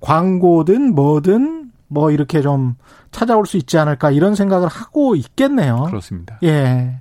[0.00, 2.74] 광고든 뭐든 뭐 이렇게 좀
[3.14, 5.84] 찾아올 수 있지 않을까 이런 생각을 하고 있겠네요.
[5.84, 6.38] 그렇습니다.
[6.42, 6.98] 예.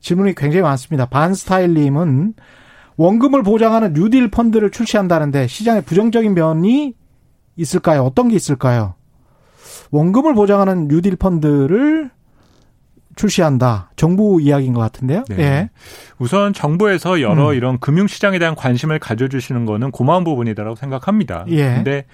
[0.00, 1.06] 질문이 굉장히 많습니다.
[1.06, 2.34] 반스타일님은
[2.96, 6.94] 원금을 보장하는 뉴딜 펀드를 출시한다는데 시장에 부정적인 면이
[7.56, 8.04] 있을까요?
[8.04, 8.94] 어떤 게 있을까요?
[9.90, 12.10] 원금을 보장하는 뉴딜 펀드를
[13.16, 13.90] 출시한다.
[13.96, 15.24] 정부 이야기인 것 같은데요.
[15.28, 15.38] 네.
[15.38, 15.70] 예.
[16.18, 17.54] 우선 정부에서 여러 음.
[17.54, 21.44] 이런 금융시장에 대한 관심을 가져주시는 거는 고마운 부분이다라고 생각합니다.
[21.48, 21.74] 예.
[21.74, 22.06] 근데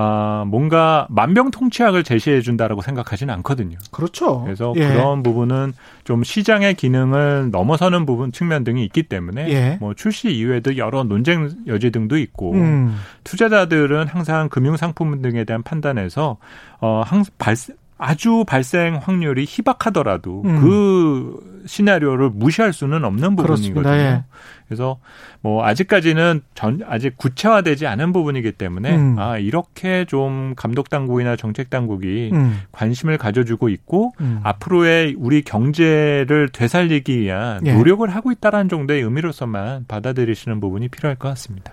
[0.00, 3.78] 아, 뭔가 만병통치약을 제시해 준다라고 생각하지는 않거든요.
[3.90, 4.42] 그렇죠.
[4.44, 4.86] 그래서 예.
[4.86, 5.72] 그런 부분은
[6.04, 9.76] 좀 시장의 기능을 넘어서는 부분 측면 등이 있기 때문에 예.
[9.80, 12.96] 뭐 출시 이후에도 여러 논쟁 여지 등도 있고 음.
[13.24, 16.36] 투자자들은 항상 금융 상품 등에 대한 판단에서
[16.80, 20.60] 어 항상 발생 아주 발생 확률이 희박하더라도 음.
[20.60, 23.92] 그 시나리오를 무시할 수는 없는 부분이거든요.
[23.92, 24.24] 예.
[24.68, 24.98] 그래서
[25.40, 29.18] 뭐 아직까지는 전 아직 구체화되지 않은 부분이기 때문에 음.
[29.18, 32.60] 아 이렇게 좀 감독 당국이나 정책 당국이 음.
[32.70, 34.40] 관심을 가져주고 있고 음.
[34.44, 37.74] 앞으로의 우리 경제를 되살리기 위한 예.
[37.74, 41.72] 노력을 하고 있다라는 정도의 의미로서만 받아들이시는 부분이 필요할 것 같습니다.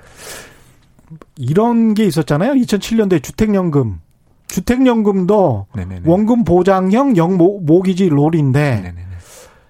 [1.37, 2.53] 이런 게 있었잖아요.
[2.53, 3.99] 2007년도에 주택연금
[4.47, 6.01] 주택연금도 네네네.
[6.05, 9.05] 원금 보장형 영모기지 롤인데 네네네.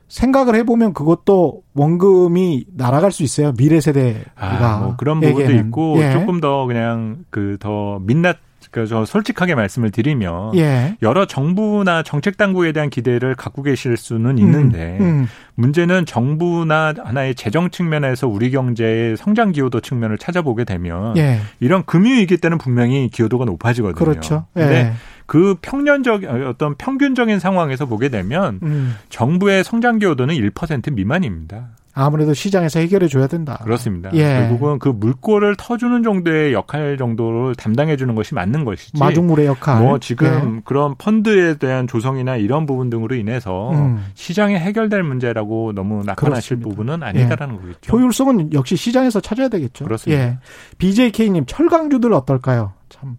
[0.08, 3.52] 생각을 해보면 그것도 원금이 날아갈 수 있어요.
[3.54, 6.12] 미래 세대가 아, 뭐 그런 부분도 있고 예.
[6.14, 8.38] 조금 더 그냥 그 더 민낯
[8.76, 10.98] 그저 솔직하게 말씀을 드리면 예.
[11.02, 15.28] 여러 정부나 정책 당국에 대한 기대를 갖고 계실 수는 있는데 음, 음.
[15.56, 21.40] 문제는 정부나 하나의 재정 측면에서 우리 경제의 성장 기여도 측면을 찾아보게 되면 예.
[21.62, 23.96] 이런 금융 위기 때는 분명히 기여도가 높아지거든요.
[23.96, 24.46] 그렇죠.
[24.58, 24.92] 예.
[25.26, 28.96] 그 평년적 어떤 평균적인 상황에서 보게 되면 음.
[29.08, 31.70] 정부의 성장 기여도는 1% 미만입니다.
[31.98, 33.58] 아무래도 시장에서 해결해 줘야 된다.
[33.64, 34.10] 그렇습니다.
[34.14, 34.24] 예.
[34.50, 39.00] 결국은 그 물꼬를 터주는 정도의 역할 정도를 담당해 주는 것이 맞는 것이지.
[39.00, 39.82] 마중물의 역할.
[39.82, 40.62] 뭐 지금 예.
[40.66, 44.06] 그런 펀드에 대한 조성이나 이런 부분 등으로 인해서 음.
[44.14, 46.70] 시장에 해결될 문제라고 너무 낙관하실 그렇습니다.
[46.70, 47.60] 부분은 아니다라는 예.
[47.62, 47.98] 거겠죠.
[47.98, 49.86] 효율성은 역시 시장에서 찾아야 되겠죠.
[49.86, 50.22] 그렇습니다.
[50.22, 50.38] 예.
[50.78, 52.74] BJK님 철강주들 어떨까요?
[52.90, 53.18] 참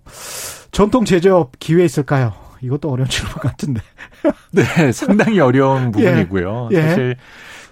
[0.71, 2.35] 전통 제조업 기회 있을까요?
[2.61, 3.81] 이것도 어려운 질문 같은데.
[4.53, 6.05] 네, 상당히 어려운 예.
[6.05, 6.69] 부분이고요.
[6.73, 6.83] 예.
[6.83, 7.17] 사실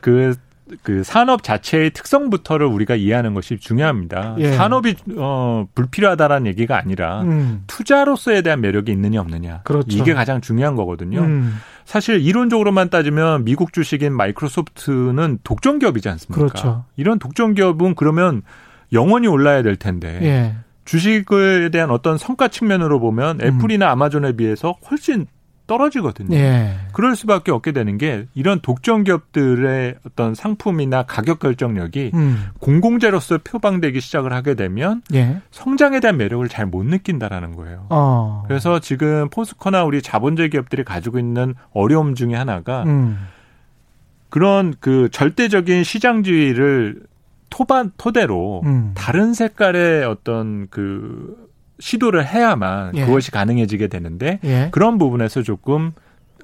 [0.00, 0.34] 그
[0.82, 4.36] 그 산업 자체의 특성부터를 우리가 이해하는 것이 중요합니다.
[4.38, 4.52] 예.
[4.52, 7.64] 산업이 어 불필요하다라는 얘기가 아니라 음.
[7.66, 9.60] 투자로서에 대한 매력이 있느냐 없느냐.
[9.64, 9.96] 그렇죠.
[9.96, 11.20] 이게 가장 중요한 거거든요.
[11.20, 11.56] 음.
[11.84, 16.46] 사실 이론적으로만 따지면 미국 주식인 마이크로소프트는 독점 기업이지 않습니까?
[16.46, 16.84] 그렇죠.
[16.96, 18.42] 이런 독점 기업은 그러면
[18.92, 20.18] 영원히 올라야 될 텐데.
[20.22, 20.54] 예.
[20.86, 23.46] 주식에 대한 어떤 성과 측면으로 보면 음.
[23.46, 23.92] 애플이나 음.
[23.92, 25.26] 아마존에 비해서 훨씬
[25.66, 26.36] 떨어지거든요.
[26.36, 26.74] 예.
[26.92, 32.48] 그럴 수밖에 없게 되는 게 이런 독점 기업들의 어떤 상품이나 가격 결정력이 음.
[32.60, 35.40] 공공재로서 표방되기 시작을 하게 되면 예.
[35.50, 37.86] 성장에 대한 매력을 잘 못 느낀다라는 거예요.
[37.90, 38.44] 어.
[38.48, 43.18] 그래서 지금 포스코나 우리 자본주의 기업들이 가지고 있는 어려움 중에 하나가 음.
[44.30, 47.02] 그런 그 절대적인 시장주의를
[47.50, 48.92] 토반 토대로 음.
[48.96, 51.36] 다른 색깔의 어떤 그
[51.78, 53.04] 시도를 해야만 예.
[53.04, 54.68] 그것이 가능해지게 되는데 예.
[54.70, 55.92] 그런 부분에서 조금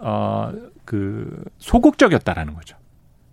[0.01, 2.76] 어그 소극적이었다라는 거죠.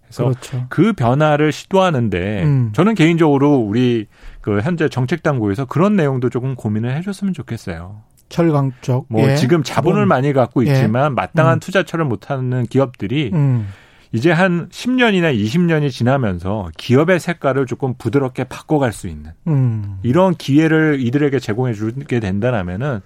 [0.04, 0.66] 그래서 그렇죠.
[0.70, 2.70] 그 변화를 시도하는데 음.
[2.74, 4.08] 저는 개인적으로 우리
[4.42, 8.02] 그 현재 정책 당국에서 그런 내용도 조금 고민을 해줬으면 좋겠어요.
[8.30, 9.06] 철강 쪽.
[9.10, 9.36] 뭐 예.
[9.36, 10.08] 지금 자본을 음.
[10.08, 10.72] 많이 갖고 예.
[10.72, 11.16] 있지만 예.
[11.16, 11.60] 마땅한 음.
[11.60, 13.68] 투자처를 못하는 기업들이 음.
[14.12, 20.00] 이제 한 10년이나 20년이 지나면서 기업의 색깔을 조금 부드럽게 바꿔갈 수 있는 음.
[20.04, 23.02] 이런 기회를 이들에게 제공해 주게 된다면은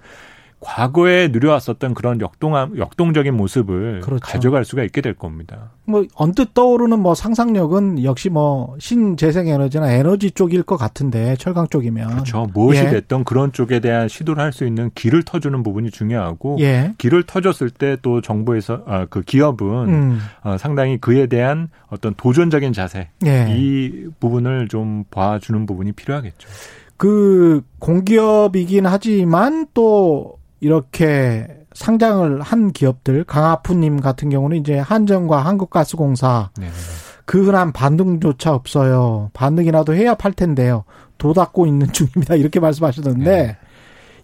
[0.64, 4.20] 과거에 누려왔었던 그런 역동함, 역동적인 모습을 그렇죠.
[4.20, 5.72] 가져갈 수가 있게 될 겁니다.
[5.84, 12.08] 뭐 언뜻 떠오르는 뭐 상상력은 역시 뭐 신재생 에너지나 에너지 쪽일 것 같은데 철강 쪽이면
[12.10, 12.46] 그렇죠.
[12.54, 12.90] 무엇이 예.
[12.90, 16.92] 됐던 그런 쪽에 대한 시도를 할 수 있는 길을 터주는 부분이 중요하고 예.
[16.98, 20.18] 길을 터줬을 때 또 정부에서 아, 그 기업은 음.
[20.44, 23.46] 어, 상당히 그에 대한 어떤 도전적인 자세 예.
[23.50, 26.48] 이 부분을 좀 봐주는 부분이 필요하겠죠.
[26.96, 36.66] 그 공기업이긴 하지만 또 이렇게 상장을 한 기업들 강하푸님 같은 경우는 이제 한전과 한국가스공사 네,
[36.66, 36.76] 네, 네.
[37.24, 39.30] 그 흔한 반등조차 없어요.
[39.34, 40.84] 반등이라도 해야 팔 텐데요.
[41.18, 42.36] 도닦고 있는 중입니다.
[42.36, 43.56] 이렇게 말씀하셨는데 네.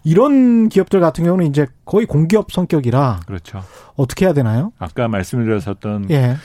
[0.05, 3.61] 이런 기업들 같은 경우는 이제 거의 공기업 성격이라 그렇죠.
[3.97, 4.71] 어떻게 해야 되나요?
[4.79, 6.37] 아까 말씀드렸었던 예.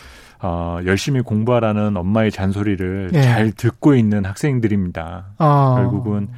[0.43, 3.23] 어, 열심히 공부하라는 엄마의 잔소리를 예.
[3.23, 5.27] 잘 듣고 있는 학생들입니다.
[5.39, 5.75] 아.
[5.77, 6.31] 결국은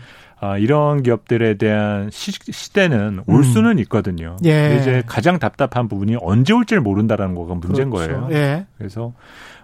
[0.46, 3.42] 아, 이런 기업들에 대한 시, 시대는 올 음.
[3.42, 4.36] 수는 있거든요.
[4.44, 4.78] 예.
[4.80, 8.12] 이제 가장 답답한 부분이 언제 올지를 모른다라는 거가 문제인 그렇죠.
[8.12, 8.28] 거예요.
[8.32, 8.66] 예.
[8.78, 9.12] 그래서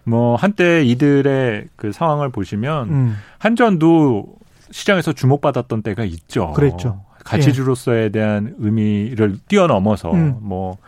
[0.05, 3.17] 뭐 한때 이들의 그 상황을 보시면 음.
[3.39, 4.27] 한전도
[4.71, 6.53] 시장에서 주목받았던 때가 있죠.
[6.53, 7.05] 그랬죠.
[7.25, 10.37] 가치주로서에 대한 의미를 뛰어넘어서 음.
[10.41, 10.79] 뭐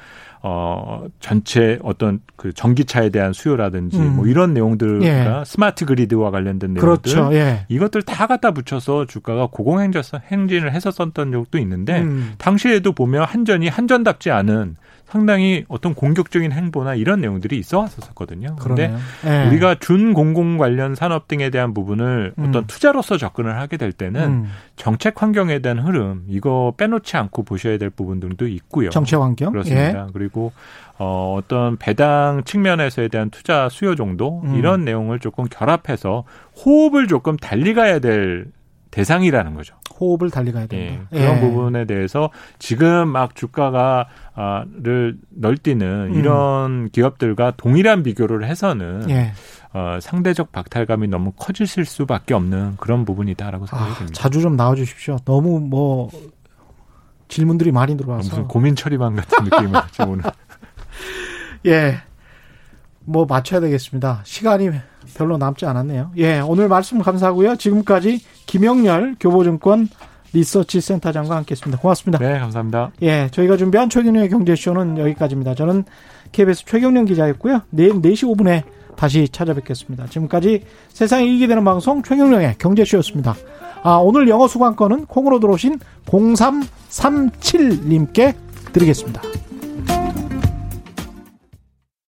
[0.47, 4.17] 어, 전체 어떤 그 전기차에 대한 수요라든지 음.
[4.17, 5.43] 뭐 이런 내용들과 예.
[5.47, 7.35] 스마트 그리드와 관련된 내용들 그렇죠.
[7.35, 7.65] 예.
[7.69, 12.35] 이것들 다 갖다 붙여서 주가가 고공행진을 했었던 적도 있는데 음.
[12.37, 14.77] 당시에도 보면 한전이 한전답지 않은
[15.07, 18.57] 상당히 어떤 공격적인 행보나 이런 내용들이 있어 왔었거든요.
[18.61, 18.93] 그런데
[19.25, 19.49] 네.
[19.49, 22.47] 우리가 준공공 관련 산업 등에 대한 부분을 음.
[22.49, 24.51] 어떤 투자로서 접근을 하게 될 때는 음.
[24.77, 28.91] 정책 환경에 대한 흐름 이거 빼놓지 않고 보셔야 될 부분들도 있고요.
[28.91, 30.07] 정책 환경 그렇습니다.
[30.09, 30.13] 예.
[30.13, 30.53] 그리고
[30.99, 34.57] 어, 어떤 배당 측면에서에 대한 투자 수요 정도 음.
[34.57, 36.25] 이런 내용을 조금 결합해서
[36.65, 38.47] 호흡을 조금 달리 가야 될
[38.95, 39.75] 대상이라는 거죠.
[39.99, 41.09] 호흡을 달리 가야 된다.
[41.13, 41.41] 예, 그런 예.
[41.41, 42.31] 부분에 대해서
[42.61, 46.15] 지금 막 주가가를 널뛰는 음.
[46.15, 49.33] 이런 기업들과 동일한 비교를 해서는 예.
[49.73, 54.15] 어, 상대적 박탈감이 너무 커지실 수밖에 없는 그런 부분이다라고 생각이 아, 듭니다.
[54.15, 55.17] 자주 좀 나와주십시오.
[55.25, 56.09] 너무 뭐
[57.27, 60.25] 질문들이 많이 들어와서 무슨 고민 처리반 같은 느낌을 지금 오늘.
[61.67, 61.97] 예.
[63.01, 64.21] 뭐 맞춰야 되겠습니다.
[64.23, 64.71] 시간이
[65.15, 66.11] 별로 남지 않았네요.
[66.17, 67.57] 예, 오늘 말씀 감사하고요.
[67.57, 69.89] 지금까지 김영렬 교보증권
[70.33, 71.81] 리서치 센터장과 함께했습니다.
[71.81, 72.19] 고맙습니다.
[72.19, 72.91] 네, 감사합니다.
[73.03, 75.55] 예, 저희가 준비한 최경련의 경제쇼는 여기까지입니다.
[75.55, 75.85] 저는
[76.33, 77.63] KBS 최경련 기자였고요.
[77.71, 78.65] 내일 4시 5분에
[78.97, 80.07] 다시 찾아뵙겠습니다.
[80.07, 83.35] 지금까지 세상에 이익이 되는 방송 최경련의 경제쇼였습니다.
[83.83, 88.35] 아, 오늘 영어 수강권은 콩으로 들어오신 0337님께
[88.73, 89.21] 드리겠습니다.